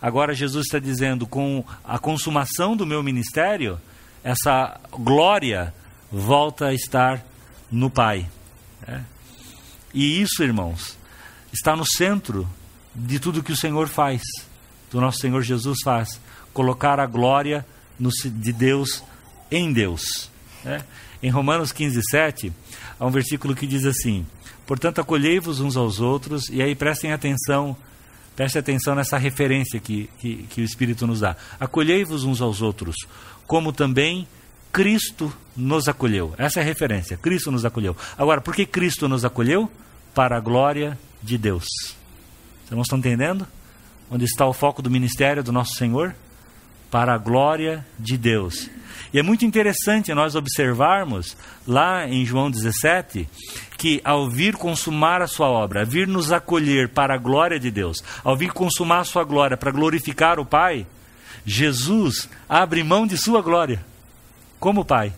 agora 0.00 0.34
Jesus 0.34 0.66
está 0.66 0.78
dizendo: 0.78 1.26
com 1.26 1.64
a 1.84 1.98
consumação 1.98 2.76
do 2.76 2.86
meu 2.86 3.02
ministério, 3.02 3.80
essa 4.22 4.80
glória 4.90 5.74
volta 6.10 6.66
a 6.66 6.74
estar 6.74 7.24
no 7.70 7.90
Pai. 7.90 8.28
Né? 8.86 9.04
E 9.92 10.20
isso, 10.20 10.42
irmãos, 10.42 10.96
está 11.52 11.76
no 11.76 11.86
centro 11.86 12.48
de 12.94 13.18
tudo 13.18 13.42
que 13.42 13.52
o 13.52 13.56
Senhor 13.56 13.88
faz, 13.88 14.22
do 14.90 15.00
nosso 15.00 15.18
Senhor 15.18 15.42
Jesus 15.42 15.78
faz, 15.84 16.20
colocar 16.52 17.00
a 17.00 17.06
glória 17.06 17.66
no, 17.98 18.10
de 18.10 18.52
Deus 18.52 19.02
em 19.50 19.72
Deus. 19.72 20.30
Né? 20.64 20.82
Em 21.22 21.30
Romanos 21.30 21.72
15, 21.72 22.00
7, 22.10 22.52
há 22.98 23.06
um 23.06 23.10
versículo 23.10 23.54
que 23.54 23.66
diz 23.66 23.84
assim: 23.84 24.26
Portanto, 24.66 25.00
acolhei-vos 25.00 25.60
uns 25.60 25.76
aos 25.76 26.00
outros, 26.00 26.48
e 26.48 26.62
aí 26.62 26.74
prestem 26.74 27.12
atenção, 27.12 27.76
prestem 28.34 28.60
atenção 28.60 28.94
nessa 28.94 29.18
referência 29.18 29.78
que, 29.78 30.08
que, 30.18 30.44
que 30.44 30.60
o 30.62 30.64
Espírito 30.64 31.06
nos 31.06 31.20
dá. 31.20 31.36
Acolhei-vos 31.60 32.24
uns 32.24 32.40
aos 32.40 32.62
outros, 32.62 32.96
como 33.46 33.72
também 33.72 34.26
Cristo 34.72 35.32
nos 35.56 35.86
acolheu. 35.86 36.34
Essa 36.36 36.60
é 36.60 36.62
a 36.62 36.66
referência. 36.66 37.16
Cristo 37.16 37.52
nos 37.52 37.64
acolheu. 37.64 37.96
Agora, 38.18 38.40
por 38.40 38.54
que 38.54 38.66
Cristo 38.66 39.08
nos 39.08 39.24
acolheu? 39.24 39.70
Para 40.14 40.36
a 40.36 40.40
glória 40.40 40.98
de 41.22 41.36
Deus. 41.38 41.64
Vocês 42.64 42.72
não 42.72 42.82
estão 42.82 42.98
entendendo? 42.98 43.46
Onde 44.10 44.24
está 44.24 44.46
o 44.46 44.52
foco 44.52 44.80
do 44.80 44.90
ministério 44.90 45.42
do 45.42 45.52
nosso 45.52 45.74
Senhor? 45.74 46.14
Para 46.94 47.14
a 47.14 47.18
glória 47.18 47.84
de 47.98 48.16
Deus. 48.16 48.70
E 49.12 49.18
é 49.18 49.22
muito 49.22 49.44
interessante 49.44 50.14
nós 50.14 50.36
observarmos 50.36 51.36
lá 51.66 52.06
em 52.06 52.24
João 52.24 52.48
17 52.48 53.28
que 53.76 54.00
ao 54.04 54.30
vir 54.30 54.54
consumar 54.54 55.20
a 55.20 55.26
sua 55.26 55.48
obra, 55.48 55.84
vir 55.84 56.06
nos 56.06 56.30
acolher 56.30 56.88
para 56.88 57.16
a 57.16 57.18
glória 57.18 57.58
de 57.58 57.68
Deus, 57.68 57.96
ao 58.22 58.36
vir 58.36 58.52
consumar 58.52 59.00
a 59.00 59.04
sua 59.04 59.24
glória 59.24 59.56
para 59.56 59.72
glorificar 59.72 60.38
o 60.38 60.46
Pai, 60.46 60.86
Jesus 61.44 62.28
abre 62.48 62.84
mão 62.84 63.08
de 63.08 63.18
sua 63.18 63.42
glória 63.42 63.84
como 64.60 64.84
Pai, 64.84 65.12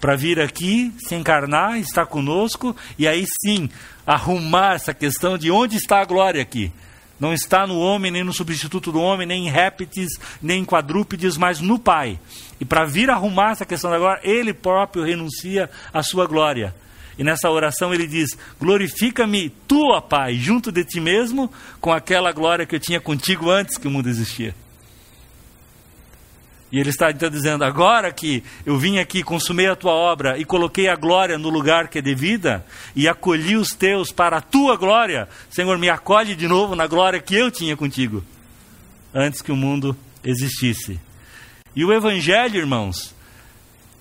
para 0.00 0.16
vir 0.16 0.40
aqui, 0.40 0.90
se 1.06 1.14
encarnar, 1.16 1.78
estar 1.78 2.06
conosco 2.06 2.74
e 2.98 3.06
aí 3.06 3.26
sim 3.44 3.68
arrumar 4.06 4.76
essa 4.76 4.94
questão 4.94 5.36
de 5.36 5.50
onde 5.50 5.76
está 5.76 6.00
a 6.00 6.06
glória 6.06 6.40
aqui. 6.40 6.72
Não 7.20 7.34
está 7.34 7.66
no 7.66 7.78
homem, 7.78 8.10
nem 8.10 8.24
no 8.24 8.32
substituto 8.32 8.90
do 8.90 9.00
homem, 9.00 9.26
nem 9.26 9.46
em 9.46 9.50
répteis, 9.50 10.18
nem 10.40 10.62
em 10.62 10.64
quadrúpedes, 10.64 11.36
mas 11.36 11.60
no 11.60 11.78
Pai. 11.78 12.18
E 12.58 12.64
para 12.64 12.86
vir 12.86 13.10
arrumar 13.10 13.52
essa 13.52 13.66
questão 13.66 13.90
da 13.90 13.98
glória, 13.98 14.20
ele 14.24 14.54
próprio 14.54 15.04
renuncia 15.04 15.68
à 15.92 16.02
sua 16.02 16.26
glória. 16.26 16.74
E 17.18 17.22
nessa 17.22 17.50
oração 17.50 17.92
ele 17.92 18.06
diz: 18.06 18.30
Glorifica-me, 18.58 19.50
tua 19.68 20.00
Pai, 20.00 20.36
junto 20.36 20.72
de 20.72 20.82
ti 20.82 20.98
mesmo, 20.98 21.52
com 21.78 21.92
aquela 21.92 22.32
glória 22.32 22.64
que 22.64 22.74
eu 22.74 22.80
tinha 22.80 23.00
contigo 23.00 23.50
antes 23.50 23.76
que 23.76 23.86
o 23.86 23.90
mundo 23.90 24.08
existia. 24.08 24.54
E 26.72 26.78
ele 26.78 26.90
está 26.90 27.10
então 27.10 27.28
dizendo: 27.28 27.64
agora 27.64 28.12
que 28.12 28.44
eu 28.64 28.78
vim 28.78 28.98
aqui, 28.98 29.22
consumei 29.22 29.66
a 29.66 29.76
tua 29.76 29.92
obra 29.92 30.38
e 30.38 30.44
coloquei 30.44 30.88
a 30.88 30.96
glória 30.96 31.36
no 31.36 31.48
lugar 31.48 31.88
que 31.88 31.98
é 31.98 32.02
devida, 32.02 32.64
e 32.94 33.08
acolhi 33.08 33.56
os 33.56 33.70
teus 33.70 34.12
para 34.12 34.38
a 34.38 34.40
tua 34.40 34.76
glória, 34.76 35.28
Senhor, 35.50 35.76
me 35.78 35.88
acolhe 35.88 36.36
de 36.36 36.46
novo 36.46 36.76
na 36.76 36.86
glória 36.86 37.20
que 37.20 37.34
eu 37.34 37.50
tinha 37.50 37.76
contigo, 37.76 38.22
antes 39.12 39.42
que 39.42 39.50
o 39.50 39.56
mundo 39.56 39.96
existisse. 40.22 41.00
E 41.74 41.84
o 41.84 41.92
Evangelho, 41.92 42.56
irmãos, 42.56 43.14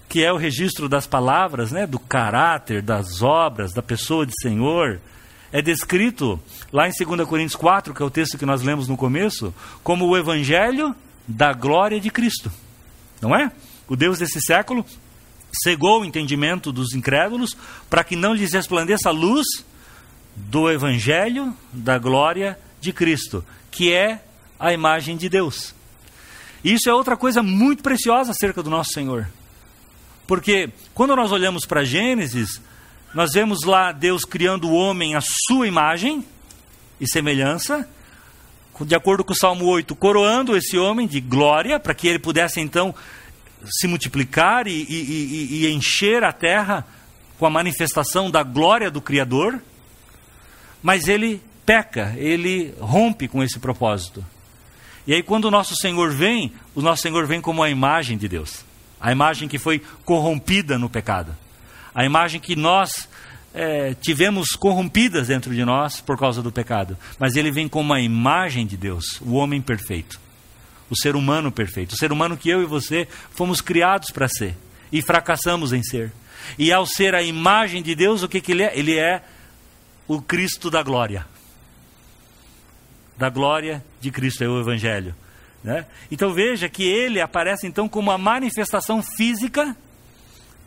que 0.07 0.23
é 0.23 0.31
o 0.31 0.37
registro 0.37 0.89
das 0.89 1.05
palavras, 1.05 1.71
né, 1.71 1.85
do 1.85 1.99
caráter, 1.99 2.81
das 2.81 3.21
obras, 3.21 3.73
da 3.73 3.81
pessoa 3.81 4.25
de 4.25 4.33
Senhor, 4.41 4.99
é 5.51 5.61
descrito 5.61 6.39
lá 6.71 6.87
em 6.87 6.91
2 6.91 7.27
Coríntios 7.27 7.55
4, 7.55 7.93
que 7.93 8.01
é 8.01 8.05
o 8.05 8.09
texto 8.09 8.37
que 8.37 8.45
nós 8.45 8.61
lemos 8.61 8.87
no 8.87 8.97
começo, 8.97 9.53
como 9.83 10.05
o 10.05 10.17
Evangelho 10.17 10.95
da 11.29 11.53
glória 11.53 11.99
de 11.99 12.09
Cristo. 12.09 12.51
Não 13.21 13.35
é? 13.35 13.51
O 13.87 13.95
Deus 13.95 14.17
desse 14.17 14.41
século 14.41 14.83
cegou 15.63 16.01
o 16.01 16.05
entendimento 16.05 16.71
dos 16.71 16.93
incrédulos 16.93 17.55
para 17.87 18.03
que 18.03 18.15
não 18.15 18.33
lhes 18.33 18.51
resplandeça 18.51 19.09
a 19.09 19.11
luz 19.11 19.45
do 20.35 20.71
evangelho 20.71 21.55
da 21.71 21.99
glória 21.99 22.57
de 22.81 22.91
Cristo, 22.91 23.45
que 23.69 23.93
é 23.93 24.23
a 24.59 24.73
imagem 24.73 25.15
de 25.17 25.29
Deus. 25.29 25.75
Isso 26.63 26.89
é 26.89 26.93
outra 26.93 27.15
coisa 27.15 27.43
muito 27.43 27.83
preciosa 27.83 28.31
acerca 28.31 28.63
do 28.63 28.69
nosso 28.69 28.91
Senhor. 28.91 29.27
Porque 30.27 30.69
quando 30.93 31.15
nós 31.15 31.31
olhamos 31.31 31.65
para 31.65 31.83
Gênesis, 31.83 32.61
nós 33.13 33.31
vemos 33.33 33.63
lá 33.63 33.91
Deus 33.91 34.23
criando 34.23 34.67
o 34.67 34.73
homem 34.73 35.15
à 35.15 35.21
sua 35.47 35.67
imagem 35.67 36.25
e 36.99 37.07
semelhança, 37.07 37.87
de 38.85 38.95
acordo 38.95 39.23
com 39.23 39.33
o 39.33 39.35
Salmo 39.35 39.65
8, 39.65 39.95
coroando 39.95 40.55
esse 40.55 40.77
homem 40.77 41.07
de 41.07 41.19
glória, 41.19 41.79
para 41.79 41.93
que 41.93 42.07
ele 42.07 42.19
pudesse 42.19 42.59
então 42.59 42.93
se 43.65 43.87
multiplicar 43.87 44.67
e, 44.67 44.71
e, 44.71 44.95
e, 44.95 45.65
e, 45.65 45.73
encher 45.73 46.23
a 46.23 46.31
terra 46.31 46.85
com 47.37 47.45
a 47.45 47.49
manifestação 47.49 48.31
da 48.31 48.43
glória 48.43 48.89
do 48.89 49.01
Criador, 49.01 49.61
mas 50.81 51.07
ele 51.07 51.41
peca, 51.65 52.13
ele 52.17 52.73
rompe 52.79 53.27
com 53.27 53.43
esse 53.43 53.59
propósito. 53.59 54.25
E 55.05 55.13
aí, 55.13 55.23
quando 55.23 55.45
o 55.45 55.51
nosso 55.51 55.75
Senhor 55.75 56.11
vem, 56.11 56.53
o 56.73 56.81
nosso 56.81 57.01
Senhor 57.01 57.25
vem 57.25 57.41
como 57.41 57.63
a 57.63 57.69
imagem 57.69 58.17
de 58.17 58.27
Deus, 58.27 58.63
a 58.99 59.11
imagem 59.11 59.47
que 59.47 59.57
foi 59.57 59.81
corrompida 60.05 60.77
no 60.77 60.89
pecado, 60.89 61.35
a 61.93 62.05
imagem 62.05 62.39
que 62.39 62.55
nós 62.55 63.09
é, 63.53 63.93
tivemos 63.95 64.49
corrompidas 64.51 65.27
dentro 65.27 65.53
de 65.53 65.65
nós 65.65 66.01
por 66.01 66.17
causa 66.17 66.41
do 66.41 66.51
pecado, 66.51 66.97
mas 67.17 67.35
ele 67.35 67.51
vem 67.51 67.67
como 67.67 67.93
a 67.93 68.01
imagem 68.01 68.65
de 68.65 68.77
Deus, 68.77 69.19
o 69.21 69.33
homem 69.33 69.61
perfeito, 69.61 70.19
o 70.89 70.95
ser 70.95 71.15
humano 71.15 71.51
perfeito, 71.51 71.93
o 71.93 71.97
ser 71.97 72.11
humano 72.11 72.37
que 72.37 72.49
eu 72.49 72.61
e 72.61 72.65
você 72.65 73.07
fomos 73.31 73.61
criados 73.61 74.11
para 74.11 74.27
ser 74.27 74.55
e 74.91 75.01
fracassamos 75.01 75.73
em 75.73 75.83
ser. 75.83 76.11
E 76.57 76.71
ao 76.71 76.85
ser 76.85 77.13
a 77.13 77.21
imagem 77.21 77.81
de 77.83 77.93
Deus, 77.93 78.23
o 78.23 78.27
que, 78.27 78.41
que 78.41 78.51
ele 78.51 78.63
é? 78.63 78.77
Ele 78.77 78.97
é 78.97 79.21
o 80.07 80.21
Cristo 80.21 80.69
da 80.69 80.81
glória. 80.81 81.27
Da 83.17 83.29
glória 83.29 83.83
de 84.01 84.09
Cristo, 84.09 84.43
é 84.43 84.47
o 84.47 84.59
Evangelho. 84.59 85.13
Né? 85.63 85.85
Então 86.09 86.33
veja 86.33 86.69
que 86.69 86.83
ele 86.83 87.19
aparece 87.19 87.67
então 87.67 87.87
como 87.87 88.09
a 88.11 88.17
manifestação 88.17 89.03
física, 89.03 89.75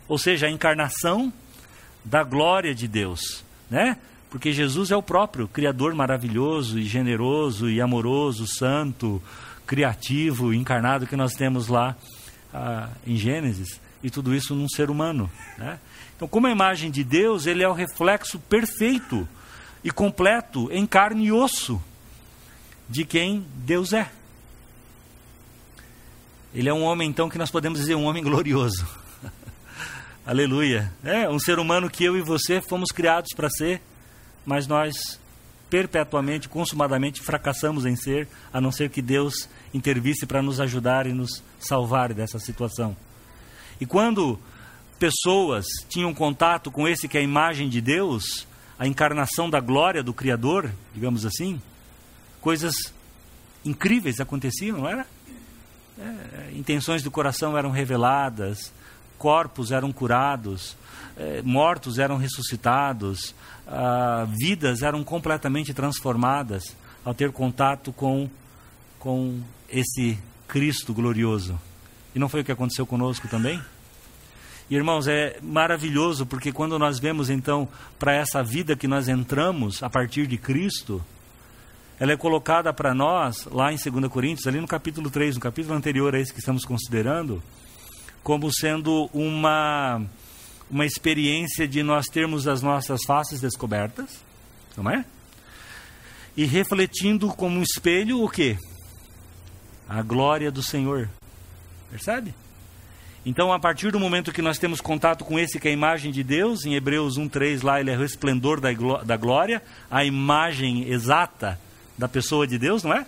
ou 0.07 0.17
seja, 0.17 0.47
a 0.47 0.51
encarnação 0.51 1.33
da 2.03 2.23
glória 2.23 2.73
de 2.73 2.87
Deus, 2.87 3.43
né? 3.69 3.97
Porque 4.29 4.51
Jesus 4.51 4.89
é 4.91 4.95
o 4.95 5.03
próprio 5.03 5.47
Criador 5.47 5.93
maravilhoso 5.93 6.79
e 6.79 6.83
generoso 6.83 7.69
e 7.69 7.79
amoroso, 7.79 8.47
santo, 8.47 9.21
criativo, 9.65 10.53
encarnado 10.53 11.05
que 11.05 11.15
nós 11.15 11.33
temos 11.33 11.67
lá 11.67 11.95
ah, 12.53 12.89
em 13.05 13.15
Gênesis, 13.15 13.79
e 14.01 14.09
tudo 14.09 14.33
isso 14.33 14.55
num 14.55 14.67
ser 14.67 14.89
humano. 14.89 15.29
Né? 15.57 15.79
Então, 16.15 16.27
como 16.27 16.47
a 16.47 16.51
imagem 16.51 16.91
de 16.91 17.03
Deus, 17.03 17.45
ele 17.45 17.63
é 17.63 17.67
o 17.67 17.73
reflexo 17.73 18.39
perfeito 18.39 19.27
e 19.83 19.91
completo 19.91 20.69
em 20.71 20.85
carne 20.85 21.25
e 21.25 21.31
osso 21.31 21.81
de 22.89 23.05
quem 23.05 23.45
Deus 23.55 23.93
é. 23.93 24.09
Ele 26.53 26.69
é 26.69 26.73
um 26.73 26.83
homem, 26.83 27.09
então, 27.09 27.29
que 27.29 27.37
nós 27.37 27.49
podemos 27.49 27.79
dizer 27.79 27.95
um 27.95 28.05
homem 28.05 28.23
glorioso. 28.23 28.87
Aleluia. 30.25 30.89
É 31.03 31.29
um 31.29 31.37
ser 31.37 31.59
humano 31.59 31.89
que 31.89 32.01
eu 32.05 32.15
e 32.15 32.21
você 32.21 32.61
fomos 32.61 32.93
criados 32.93 33.33
para 33.35 33.49
ser, 33.49 33.81
mas 34.45 34.67
nós 34.67 35.19
perpetuamente, 35.69 36.47
consumadamente 36.47 37.21
fracassamos 37.21 37.85
em 37.85 37.97
ser, 37.97 38.29
a 38.53 38.61
não 38.61 38.71
ser 38.71 38.89
que 38.89 39.01
Deus 39.01 39.49
intervisse 39.73 40.25
para 40.25 40.41
nos 40.41 40.61
ajudar 40.61 41.07
e 41.07 41.11
nos 41.11 41.43
salvar 41.59 42.13
dessa 42.13 42.39
situação. 42.39 42.95
E 43.81 43.85
quando 43.85 44.39
pessoas 44.97 45.65
tinham 45.89 46.13
contato 46.13 46.71
com 46.71 46.87
esse 46.87 47.05
que 47.09 47.17
é 47.17 47.19
a 47.19 47.23
imagem 47.23 47.67
de 47.67 47.81
Deus, 47.81 48.47
a 48.79 48.87
encarnação 48.87 49.49
da 49.49 49.59
glória 49.59 50.01
do 50.01 50.13
Criador, 50.13 50.71
digamos 50.93 51.25
assim, 51.25 51.61
coisas 52.39 52.75
incríveis 53.65 54.21
aconteciam, 54.21 54.77
não 54.77 54.87
era? 54.87 55.05
É, 55.99 56.51
intenções 56.55 57.03
do 57.03 57.11
coração 57.11 57.57
eram 57.57 57.71
reveladas, 57.71 58.71
corpos 59.17 59.71
eram 59.71 59.91
curados, 59.91 60.75
eh, 61.17 61.41
mortos 61.43 61.99
eram 61.99 62.17
ressuscitados, 62.17 63.33
ah, 63.67 64.27
vidas 64.29 64.81
eram 64.81 65.03
completamente 65.03 65.73
transformadas 65.73 66.75
ao 67.05 67.13
ter 67.13 67.31
contato 67.31 67.91
com, 67.93 68.29
com 68.99 69.39
esse 69.69 70.17
Cristo 70.47 70.93
glorioso. 70.93 71.59
E 72.15 72.19
não 72.19 72.29
foi 72.29 72.41
o 72.41 72.43
que 72.43 72.51
aconteceu 72.51 72.85
conosco 72.85 73.27
também? 73.27 73.61
E, 74.69 74.75
irmãos, 74.75 75.07
é 75.07 75.37
maravilhoso 75.41 76.25
porque 76.25 76.51
quando 76.51 76.79
nós 76.79 76.99
vemos 76.99 77.29
então 77.29 77.67
para 77.99 78.13
essa 78.13 78.43
vida 78.43 78.75
que 78.75 78.87
nós 78.87 79.07
entramos 79.07 79.83
a 79.83 79.89
partir 79.89 80.27
de 80.27 80.37
Cristo, 80.37 81.03
ela 81.99 82.13
é 82.13 82.17
colocada 82.17 82.73
para 82.73 82.93
nós 82.93 83.45
lá 83.45 83.71
em 83.71 83.77
2 83.77 84.11
Coríntios, 84.11 84.47
ali 84.47 84.59
no 84.59 84.67
capítulo 84.67 85.09
3, 85.09 85.35
no 85.35 85.41
capítulo 85.41 85.75
anterior 85.75 86.15
a 86.15 86.19
esse 86.19 86.33
que 86.33 86.39
estamos 86.39 86.65
considerando, 86.65 87.41
como 88.23 88.51
sendo 88.53 89.09
uma, 89.13 90.01
uma 90.71 90.85
experiência 90.85 91.67
de 91.67 91.83
nós 91.83 92.07
termos 92.07 92.47
as 92.47 92.61
nossas 92.61 93.01
faces 93.05 93.41
descobertas, 93.41 94.23
não 94.77 94.89
é? 94.89 95.05
E 96.35 96.45
refletindo 96.45 97.27
como 97.27 97.59
um 97.59 97.61
espelho 97.61 98.23
o 98.23 98.29
quê? 98.29 98.57
A 99.87 100.01
glória 100.01 100.51
do 100.51 100.63
Senhor. 100.63 101.09
Percebe? 101.91 102.33
Então, 103.25 103.53
a 103.53 103.59
partir 103.59 103.91
do 103.91 103.99
momento 103.99 104.33
que 104.33 104.41
nós 104.41 104.57
temos 104.57 104.81
contato 104.81 105.23
com 105.23 105.39
esse 105.39 105.59
que 105.59 105.67
é 105.67 105.71
a 105.71 105.73
imagem 105.73 106.11
de 106.11 106.23
Deus, 106.23 106.65
em 106.65 106.75
Hebreus 106.75 107.17
1,3 107.17 107.63
lá 107.63 107.79
ele 107.79 107.91
é 107.91 107.95
o 107.95 107.99
resplendor 107.99 108.59
da 108.59 109.17
glória, 109.17 109.61
a 109.89 110.03
imagem 110.03 110.89
exata 110.89 111.59
da 111.97 112.07
pessoa 112.07 112.45
de 112.47 112.57
Deus, 112.57 112.83
não 112.83 112.93
é? 112.93 113.05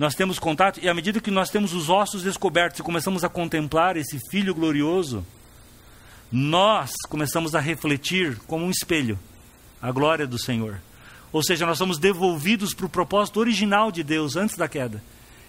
Nós 0.00 0.14
temos 0.14 0.38
contato, 0.38 0.80
e 0.82 0.88
à 0.88 0.94
medida 0.94 1.20
que 1.20 1.30
nós 1.30 1.50
temos 1.50 1.74
os 1.74 1.90
ossos 1.90 2.22
descobertos 2.22 2.80
e 2.80 2.82
começamos 2.82 3.22
a 3.22 3.28
contemplar 3.28 3.98
esse 3.98 4.18
Filho 4.30 4.54
glorioso, 4.54 5.22
nós 6.32 6.90
começamos 7.06 7.54
a 7.54 7.60
refletir 7.60 8.38
como 8.46 8.64
um 8.64 8.70
espelho 8.70 9.18
a 9.82 9.92
glória 9.92 10.26
do 10.26 10.38
Senhor. 10.38 10.80
Ou 11.30 11.42
seja, 11.42 11.66
nós 11.66 11.76
somos 11.76 11.98
devolvidos 11.98 12.72
para 12.72 12.86
o 12.86 12.88
propósito 12.88 13.40
original 13.40 13.92
de 13.92 14.02
Deus 14.02 14.36
antes 14.36 14.56
da 14.56 14.66
queda. 14.66 15.02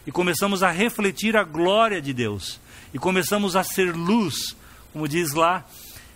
E 0.05 0.11
começamos 0.11 0.63
a 0.63 0.69
refletir 0.69 1.37
a 1.37 1.45
glória 1.45 2.01
de 2.01 2.11
Deus. 2.11 2.59
E 2.93 2.99
começamos 2.99 3.55
a 3.55 3.63
ser 3.63 3.95
luz, 3.95 4.53
como 4.91 5.07
diz 5.07 5.31
lá 5.31 5.65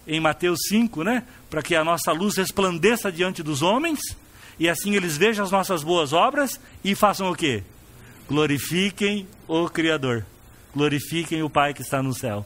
em 0.06 0.20
Mateus 0.20 0.60
5, 0.68 1.06
né? 1.06 1.24
Para 1.50 1.64
que 1.64 1.74
a 1.74 1.86
nossa 1.86 2.12
luz 2.12 2.36
resplandeça 2.36 3.10
diante 3.10 3.42
dos 3.42 3.62
homens, 3.62 4.00
e 4.60 4.68
assim 4.68 4.94
eles 4.94 5.16
vejam 5.16 5.46
as 5.46 5.52
nossas 5.52 5.84
boas 5.84 6.12
obras 6.12 6.60
e 6.84 6.96
façam 6.96 7.32
o 7.32 7.36
quê? 7.36 7.64
Glorifiquem 8.28 9.28
o 9.48 9.70
Criador. 9.70 10.26
Glorifiquem 10.74 11.44
o 11.44 11.50
Pai 11.50 11.74
que 11.74 11.82
está 11.82 12.02
no 12.02 12.14
céu. 12.14 12.46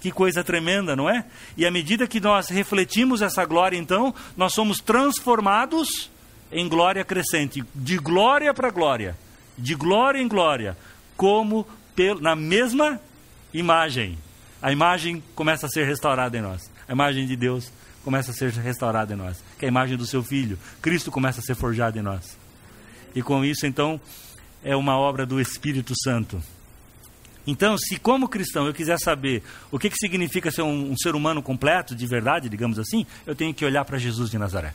Que 0.00 0.12
coisa 0.12 0.44
tremenda, 0.44 0.94
não 0.94 1.10
é? 1.10 1.24
E 1.56 1.66
à 1.66 1.70
medida 1.70 2.06
que 2.06 2.20
nós 2.20 2.48
refletimos 2.48 3.20
essa 3.20 3.44
glória, 3.44 3.76
então, 3.76 4.14
nós 4.36 4.54
somos 4.54 4.78
transformados 4.78 6.10
em 6.52 6.68
glória 6.68 7.04
crescente, 7.04 7.64
de 7.74 7.98
glória 7.98 8.54
para 8.54 8.70
glória, 8.70 9.16
de 9.56 9.74
glória 9.74 10.20
em 10.20 10.28
glória, 10.28 10.76
como 11.16 11.66
na 12.20 12.36
mesma 12.36 13.00
imagem. 13.52 14.16
A 14.62 14.70
imagem 14.70 15.22
começa 15.34 15.66
a 15.66 15.68
ser 15.68 15.84
restaurada 15.84 16.38
em 16.38 16.40
nós. 16.40 16.70
A 16.88 16.92
imagem 16.92 17.26
de 17.26 17.36
Deus 17.36 17.72
começa 18.04 18.30
a 18.30 18.34
ser 18.34 18.52
restaurada 18.52 19.12
em 19.12 19.16
nós. 19.16 19.42
Que 19.58 19.64
é 19.64 19.68
a 19.68 19.70
imagem 19.70 19.96
do 19.96 20.06
seu 20.06 20.22
filho, 20.22 20.58
Cristo 20.80 21.10
começa 21.10 21.40
a 21.40 21.42
ser 21.42 21.54
forjado 21.54 21.98
em 21.98 22.02
nós. 22.02 22.38
E 23.14 23.22
com 23.22 23.44
isso, 23.44 23.66
então, 23.66 24.00
é 24.62 24.74
uma 24.76 24.96
obra 24.96 25.24
do 25.24 25.40
Espírito 25.40 25.94
Santo. 26.02 26.42
Então, 27.46 27.78
se 27.78 27.98
como 27.98 28.28
cristão 28.28 28.66
eu 28.66 28.74
quiser 28.74 28.98
saber 28.98 29.42
o 29.70 29.78
que, 29.78 29.88
que 29.88 29.96
significa 29.96 30.50
ser 30.50 30.62
um, 30.62 30.92
um 30.92 30.96
ser 30.96 31.14
humano 31.14 31.42
completo, 31.42 31.96
de 31.96 32.06
verdade, 32.06 32.48
digamos 32.48 32.78
assim, 32.78 33.06
eu 33.26 33.34
tenho 33.34 33.54
que 33.54 33.64
olhar 33.64 33.84
para 33.86 33.96
Jesus 33.96 34.30
de 34.30 34.36
Nazaré. 34.36 34.74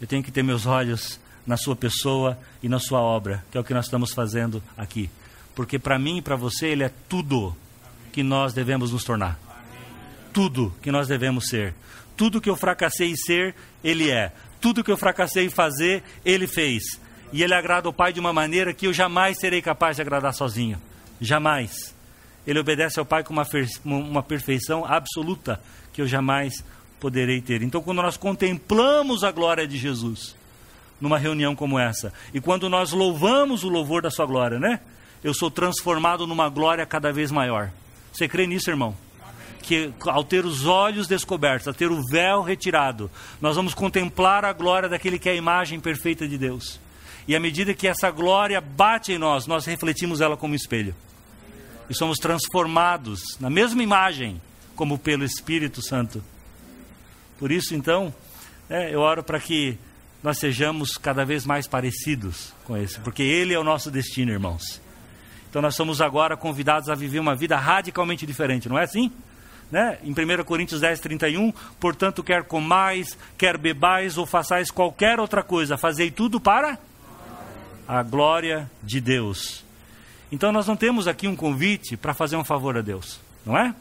Eu 0.00 0.06
tenho 0.06 0.22
que 0.22 0.32
ter 0.32 0.42
meus 0.42 0.64
olhos 0.64 1.20
na 1.46 1.56
sua 1.56 1.76
pessoa 1.76 2.38
e 2.62 2.68
na 2.68 2.78
sua 2.78 3.00
obra, 3.00 3.44
que 3.50 3.58
é 3.58 3.60
o 3.60 3.64
que 3.64 3.74
nós 3.74 3.84
estamos 3.84 4.12
fazendo 4.12 4.62
aqui. 4.76 5.10
Porque 5.54 5.78
para 5.78 5.98
mim 5.98 6.18
e 6.18 6.22
para 6.22 6.36
você 6.36 6.68
Ele 6.68 6.84
é 6.84 6.90
tudo 7.08 7.54
que 8.12 8.22
nós 8.22 8.52
devemos 8.52 8.90
nos 8.90 9.04
tornar. 9.04 9.38
Tudo 10.32 10.74
que 10.80 10.90
nós 10.90 11.06
devemos 11.06 11.48
ser. 11.48 11.74
Tudo 12.16 12.40
que 12.40 12.48
eu 12.48 12.56
fracassei 12.56 13.10
em 13.10 13.16
ser, 13.16 13.54
Ele 13.84 14.10
é. 14.10 14.32
Tudo 14.60 14.82
que 14.82 14.90
eu 14.90 14.96
fracassei 14.96 15.44
em 15.44 15.50
fazer, 15.50 16.02
Ele 16.24 16.46
fez. 16.46 16.82
E 17.32 17.42
Ele 17.42 17.54
agrada 17.54 17.88
ao 17.88 17.92
Pai 17.92 18.12
de 18.12 18.20
uma 18.20 18.32
maneira 18.32 18.74
que 18.74 18.86
eu 18.86 18.92
jamais 18.92 19.38
serei 19.38 19.62
capaz 19.62 19.96
de 19.96 20.02
agradar 20.02 20.34
sozinho. 20.34 20.80
Jamais. 21.20 21.94
Ele 22.46 22.58
obedece 22.58 22.98
ao 22.98 23.06
Pai 23.06 23.24
com 23.24 23.32
uma, 23.32 23.46
uma 23.84 24.22
perfeição 24.22 24.84
absoluta 24.84 25.60
que 25.92 26.02
eu 26.02 26.06
jamais 26.06 26.62
poderei 27.00 27.40
ter. 27.40 27.62
Então, 27.62 27.82
quando 27.82 28.02
nós 28.02 28.16
contemplamos 28.16 29.24
a 29.24 29.32
glória 29.32 29.66
de 29.66 29.76
Jesus 29.76 30.36
numa 31.00 31.18
reunião 31.18 31.56
como 31.56 31.78
essa, 31.78 32.12
e 32.32 32.40
quando 32.40 32.68
nós 32.68 32.92
louvamos 32.92 33.64
o 33.64 33.68
louvor 33.68 34.02
da 34.02 34.10
Sua 34.10 34.24
glória, 34.24 34.60
né? 34.60 34.78
Eu 35.22 35.34
sou 35.34 35.50
transformado 35.50 36.26
numa 36.26 36.48
glória 36.48 36.84
cada 36.86 37.12
vez 37.12 37.30
maior. 37.30 37.70
Você 38.12 38.28
crê 38.28 38.46
nisso, 38.46 38.70
irmão? 38.70 38.94
Que 39.62 39.92
ao 40.06 40.22
ter 40.22 40.44
os 40.44 40.66
olhos 40.66 41.06
descobertos, 41.06 41.68
ao 41.68 41.74
ter 41.74 41.90
o 41.90 42.02
véu 42.08 42.42
retirado, 42.42 43.10
nós 43.40 43.56
vamos 43.56 43.74
contemplar 43.74 44.44
a 44.44 44.52
glória 44.52 44.88
daquele 44.88 45.18
que 45.18 45.28
é 45.28 45.32
a 45.32 45.36
imagem 45.36 45.80
perfeita 45.80 46.26
de 46.26 46.36
Deus. 46.36 46.80
E 47.26 47.36
à 47.36 47.40
medida 47.40 47.74
que 47.74 47.86
essa 47.86 48.10
glória 48.10 48.60
bate 48.60 49.12
em 49.12 49.18
nós, 49.18 49.46
nós 49.46 49.64
refletimos 49.64 50.20
ela 50.20 50.36
como 50.36 50.54
espelho. 50.54 50.94
E 51.88 51.94
somos 51.94 52.18
transformados 52.18 53.38
na 53.38 53.50
mesma 53.50 53.82
imagem, 53.82 54.40
como 54.74 54.98
pelo 54.98 55.24
Espírito 55.24 55.82
Santo. 55.82 56.22
Por 57.38 57.52
isso, 57.52 57.74
então, 57.74 58.12
é, 58.68 58.94
eu 58.94 59.00
oro 59.00 59.22
para 59.22 59.38
que 59.38 59.78
nós 60.22 60.38
sejamos 60.38 60.96
cada 60.96 61.24
vez 61.24 61.44
mais 61.44 61.66
parecidos 61.66 62.52
com 62.64 62.76
esse, 62.76 62.98
porque 63.00 63.22
Ele 63.22 63.52
é 63.52 63.58
o 63.58 63.64
nosso 63.64 63.90
destino, 63.90 64.32
irmãos. 64.32 64.80
Então 65.50 65.60
nós 65.60 65.74
somos 65.74 66.00
agora 66.00 66.36
convidados 66.36 66.88
a 66.88 66.94
viver 66.94 67.18
uma 67.18 67.34
vida 67.34 67.56
radicalmente 67.56 68.24
diferente, 68.24 68.68
não 68.68 68.78
é 68.78 68.84
assim? 68.84 69.12
Né? 69.70 69.98
Em 70.02 70.12
1 70.12 70.44
Coríntios 70.44 70.80
10, 70.80 71.00
31, 71.00 71.52
portanto, 71.78 72.22
quer 72.22 72.44
comais, 72.44 73.18
quer 73.36 73.58
bebais 73.58 74.16
ou 74.16 74.24
façais 74.24 74.70
qualquer 74.70 75.20
outra 75.20 75.42
coisa, 75.42 75.76
fazei 75.76 76.10
tudo 76.10 76.40
para 76.40 76.78
a 77.92 78.02
glória 78.02 78.70
de 78.82 79.02
Deus. 79.02 79.62
Então 80.30 80.50
nós 80.50 80.66
não 80.66 80.74
temos 80.74 81.06
aqui 81.06 81.28
um 81.28 81.36
convite 81.36 81.94
para 81.94 82.14
fazer 82.14 82.36
um 82.36 82.44
favor 82.44 82.78
a 82.78 82.80
Deus, 82.80 83.20
não 83.44 83.54
é? 83.56 83.74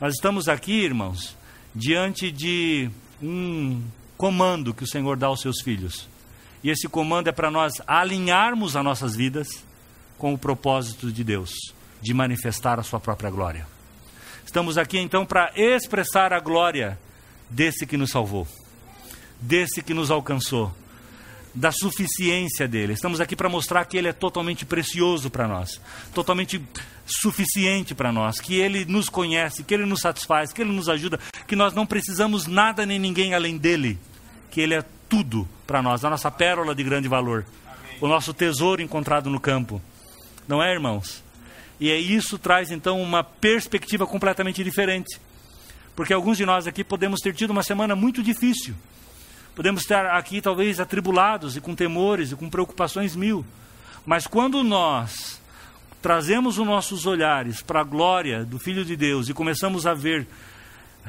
Nós 0.00 0.14
estamos 0.14 0.48
aqui, 0.48 0.72
irmãos, 0.72 1.36
diante 1.74 2.32
de 2.32 2.88
um 3.22 3.82
comando 4.16 4.72
que 4.72 4.82
o 4.82 4.86
Senhor 4.86 5.18
dá 5.18 5.26
aos 5.26 5.42
seus 5.42 5.60
filhos. 5.60 6.08
E 6.64 6.70
esse 6.70 6.88
comando 6.88 7.28
é 7.28 7.32
para 7.32 7.50
nós 7.50 7.74
alinharmos 7.86 8.74
as 8.74 8.82
nossas 8.82 9.14
vidas 9.14 9.62
com 10.16 10.32
o 10.32 10.38
propósito 10.38 11.12
de 11.12 11.22
Deus, 11.22 11.52
de 12.00 12.14
manifestar 12.14 12.80
a 12.80 12.82
sua 12.82 12.98
própria 12.98 13.28
glória. 13.28 13.66
Estamos 14.42 14.78
aqui 14.78 14.98
então 14.98 15.26
para 15.26 15.52
expressar 15.54 16.32
a 16.32 16.40
glória 16.40 16.98
desse 17.50 17.86
que 17.86 17.98
nos 17.98 18.10
salvou, 18.10 18.48
desse 19.38 19.82
que 19.82 19.92
nos 19.92 20.10
alcançou, 20.10 20.74
da 21.58 21.72
suficiência 21.72 22.68
dele. 22.68 22.92
Estamos 22.92 23.20
aqui 23.20 23.34
para 23.34 23.48
mostrar 23.48 23.84
que 23.84 23.96
ele 23.96 24.06
é 24.06 24.12
totalmente 24.12 24.64
precioso 24.64 25.28
para 25.28 25.48
nós, 25.48 25.80
totalmente 26.14 26.62
suficiente 27.04 27.96
para 27.96 28.12
nós, 28.12 28.40
que 28.40 28.54
ele 28.54 28.84
nos 28.84 29.08
conhece, 29.08 29.64
que 29.64 29.74
ele 29.74 29.84
nos 29.84 30.00
satisfaz, 30.00 30.52
que 30.52 30.62
ele 30.62 30.70
nos 30.70 30.88
ajuda, 30.88 31.18
que 31.48 31.56
nós 31.56 31.74
não 31.74 31.84
precisamos 31.84 32.46
nada 32.46 32.86
nem 32.86 32.98
ninguém 32.98 33.34
além 33.34 33.58
dele, 33.58 33.98
que 34.52 34.60
ele 34.60 34.74
é 34.74 34.84
tudo 35.08 35.48
para 35.66 35.82
nós, 35.82 36.04
a 36.04 36.10
nossa 36.10 36.30
pérola 36.30 36.74
de 36.74 36.84
grande 36.84 37.08
valor, 37.08 37.44
Amém. 37.66 37.96
o 38.00 38.06
nosso 38.06 38.32
tesouro 38.32 38.80
encontrado 38.80 39.28
no 39.28 39.40
campo. 39.40 39.82
Não 40.46 40.62
é, 40.62 40.72
irmãos? 40.72 41.24
E 41.80 41.90
é 41.90 41.98
isso 41.98 42.38
traz 42.38 42.70
então 42.70 43.02
uma 43.02 43.24
perspectiva 43.24 44.06
completamente 44.06 44.62
diferente. 44.62 45.20
Porque 45.96 46.12
alguns 46.12 46.36
de 46.36 46.46
nós 46.46 46.68
aqui 46.68 46.84
podemos 46.84 47.20
ter 47.20 47.34
tido 47.34 47.50
uma 47.50 47.64
semana 47.64 47.96
muito 47.96 48.22
difícil. 48.22 48.74
Podemos 49.58 49.82
estar 49.82 50.06
aqui 50.16 50.40
talvez 50.40 50.78
atribulados 50.78 51.56
e 51.56 51.60
com 51.60 51.74
temores 51.74 52.30
e 52.30 52.36
com 52.36 52.48
preocupações 52.48 53.16
mil. 53.16 53.44
Mas 54.06 54.24
quando 54.24 54.62
nós 54.62 55.40
trazemos 56.00 56.58
os 56.58 56.64
nossos 56.64 57.06
olhares 57.06 57.60
para 57.60 57.80
a 57.80 57.82
glória 57.82 58.44
do 58.44 58.56
Filho 58.60 58.84
de 58.84 58.94
Deus 58.94 59.28
e 59.28 59.34
começamos 59.34 59.84
a 59.84 59.94
ver 59.94 60.28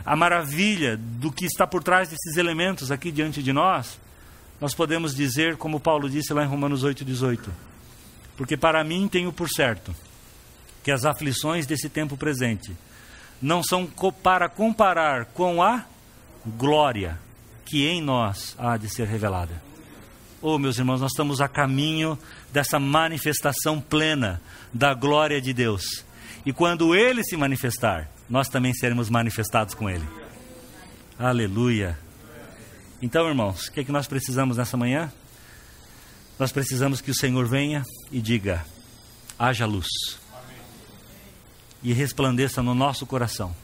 a 0.04 0.16
maravilha 0.16 0.98
do 0.98 1.32
que 1.32 1.46
está 1.46 1.68
por 1.68 1.84
trás 1.84 2.10
desses 2.10 2.38
elementos 2.38 2.92
aqui 2.92 3.12
diante 3.12 3.44
de 3.44 3.54
nós, 3.54 4.00
nós 4.60 4.74
podemos 4.74 5.14
dizer, 5.14 5.56
como 5.56 5.80
Paulo 5.80 6.10
disse 6.10 6.34
lá 6.34 6.44
em 6.44 6.48
Romanos 6.48 6.84
8,18: 6.84 7.50
porque 8.36 8.58
para 8.58 8.84
mim 8.84 9.08
tenho 9.08 9.32
por 9.32 9.48
certo 9.48 9.94
que 10.84 10.90
as 10.90 11.06
aflições 11.06 11.68
desse 11.68 11.88
tempo 11.88 12.18
presente 12.18 12.76
não 13.40 13.62
são 13.62 13.86
para 14.24 14.50
comparar 14.50 15.26
com 15.26 15.62
a 15.62 15.86
glória 16.58 17.29
que 17.70 17.86
em 17.86 18.02
nós 18.02 18.56
há 18.58 18.78
de 18.78 18.90
ser 18.90 19.08
revelada. 19.08 19.62
Oh, 20.42 20.58
meus 20.58 20.80
irmãos, 20.80 21.02
nós 21.02 21.12
estamos 21.12 21.40
a 21.40 21.48
caminho 21.48 22.18
dessa 22.52 22.80
manifestação 22.80 23.80
plena 23.80 24.42
da 24.74 24.94
glória 24.94 25.40
de 25.40 25.54
Deus. 25.54 26.04
E 26.46 26.52
quando 26.52 26.96
Ele 26.96 27.24
se 27.24 27.38
manifestar, 27.38 28.10
nós 28.28 28.48
também 28.48 28.74
seremos 28.74 29.10
manifestados 29.10 29.76
com 29.76 29.90
Ele. 29.90 30.08
Aleluia. 31.18 31.98
Então, 33.02 33.28
irmãos, 33.28 33.68
o 33.68 33.72
que, 33.72 33.82
é 33.82 33.84
que 33.84 33.92
nós 33.92 34.08
precisamos 34.08 34.58
nessa 34.58 34.76
manhã? 34.76 35.12
Nós 36.40 36.52
precisamos 36.52 37.02
que 37.02 37.12
o 37.12 37.16
Senhor 37.16 37.48
venha 37.48 37.84
e 38.12 38.20
diga: 38.20 38.66
haja 39.38 39.66
luz. 39.66 39.88
E 41.84 41.94
resplandeça 41.94 42.64
no 42.64 42.74
nosso 42.74 43.06
coração 43.06 43.56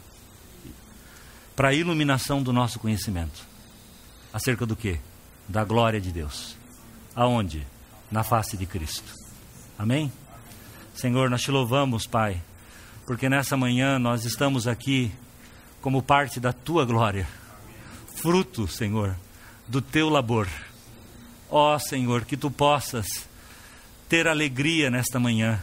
para 1.56 1.70
a 1.70 1.74
iluminação 1.74 2.44
do 2.44 2.54
nosso 2.54 2.80
conhecimento. 2.80 3.55
Acerca 4.36 4.65
do 4.65 4.76
que? 4.76 5.00
Da 5.48 5.63
glória 5.63 6.02
de 6.02 6.12
Deus. 6.12 6.58
Aonde? 7.15 7.65
Na 8.12 8.21
face 8.21 8.58
de 8.58 8.65
Cristo. 8.65 9.13
Amém? 9.80 10.12
Senhor, 10.93 11.30
nós 11.30 11.41
te 11.41 11.52
louvamos, 11.52 12.06
Pai, 12.06 12.41
porque 13.08 13.30
nessa 13.30 13.56
manhã 13.56 13.98
nós 13.98 14.26
estamos 14.26 14.67
aqui 14.67 15.10
como 15.80 16.04
parte 16.04 16.38
da 16.38 16.52
tua 16.52 16.84
glória, 16.84 17.26
fruto, 18.17 18.67
Senhor, 18.67 19.15
do 19.69 19.82
teu 19.82 20.10
labor. 20.10 20.50
Ó 21.50 21.74
oh, 21.74 21.80
Senhor, 21.80 22.26
que 22.26 22.36
tu 22.36 22.52
possas 22.52 23.06
ter 24.10 24.28
alegria 24.28 24.91
nesta 24.91 25.17
manhã, 25.17 25.62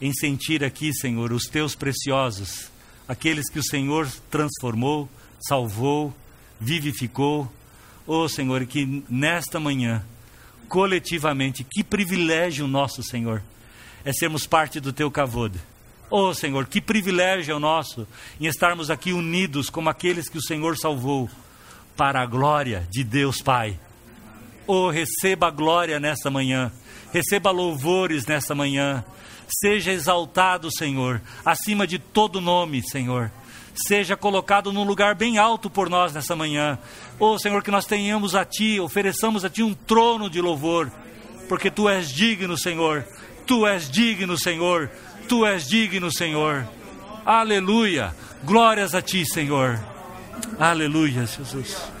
em 0.00 0.12
sentir 0.12 0.62
aqui, 0.62 0.94
Senhor, 0.94 1.32
os 1.32 1.46
teus 1.46 1.74
preciosos, 1.74 2.70
aqueles 3.08 3.50
que 3.50 3.58
o 3.58 3.64
Senhor 3.64 4.08
transformou, 4.30 5.08
salvou, 5.48 6.14
vivificou. 6.60 7.50
Oh, 8.06 8.28
Senhor, 8.28 8.64
que 8.66 9.04
nesta 9.08 9.60
manhã, 9.60 10.04
coletivamente, 10.68 11.64
que 11.64 11.84
privilégio 11.84 12.66
nosso, 12.66 13.02
Senhor, 13.02 13.42
é 14.04 14.12
sermos 14.12 14.46
parte 14.46 14.80
do 14.80 14.92
teu 14.92 15.10
cavode. 15.10 15.60
Oh 16.10 16.34
Senhor, 16.34 16.66
que 16.66 16.80
privilégio 16.80 17.52
é 17.52 17.54
o 17.54 17.60
nosso 17.60 18.06
em 18.40 18.46
estarmos 18.46 18.90
aqui 18.90 19.12
unidos 19.12 19.70
como 19.70 19.88
aqueles 19.88 20.28
que 20.28 20.38
o 20.38 20.42
Senhor 20.42 20.76
salvou, 20.76 21.30
para 21.96 22.22
a 22.22 22.26
glória 22.26 22.88
de 22.90 23.04
Deus 23.04 23.42
Pai. 23.42 23.78
Oh, 24.66 24.88
receba 24.88 25.48
a 25.48 25.50
glória 25.50 26.00
nesta 26.00 26.30
manhã, 26.30 26.72
receba 27.12 27.50
louvores 27.50 28.26
nesta 28.26 28.54
manhã. 28.54 29.04
Seja 29.46 29.92
exaltado, 29.92 30.70
Senhor, 30.72 31.20
acima 31.44 31.86
de 31.86 31.98
todo 31.98 32.40
nome, 32.40 32.82
Senhor. 32.82 33.30
Seja 33.74 34.16
colocado 34.16 34.72
num 34.72 34.84
lugar 34.84 35.14
bem 35.14 35.38
alto 35.38 35.70
por 35.70 35.88
nós 35.88 36.12
nessa 36.12 36.34
manhã. 36.34 36.78
Oh, 37.18 37.38
Senhor, 37.38 37.62
que 37.62 37.70
nós 37.70 37.86
tenhamos 37.86 38.34
a 38.34 38.44
Ti, 38.44 38.80
ofereçamos 38.80 39.44
a 39.44 39.50
Ti 39.50 39.62
um 39.62 39.74
trono 39.74 40.28
de 40.28 40.40
louvor, 40.40 40.90
porque 41.48 41.70
Tu 41.70 41.88
és 41.88 42.10
digno, 42.10 42.56
Senhor. 42.56 43.04
Tu 43.46 43.66
és 43.66 43.90
digno, 43.90 44.36
Senhor. 44.36 44.90
Tu 45.28 45.46
és 45.46 45.66
digno, 45.66 46.10
Senhor. 46.10 46.66
Aleluia. 47.24 48.14
Glórias 48.44 48.94
a 48.94 49.02
Ti, 49.02 49.24
Senhor. 49.24 49.78
Aleluia, 50.58 51.26
Jesus. 51.26 51.99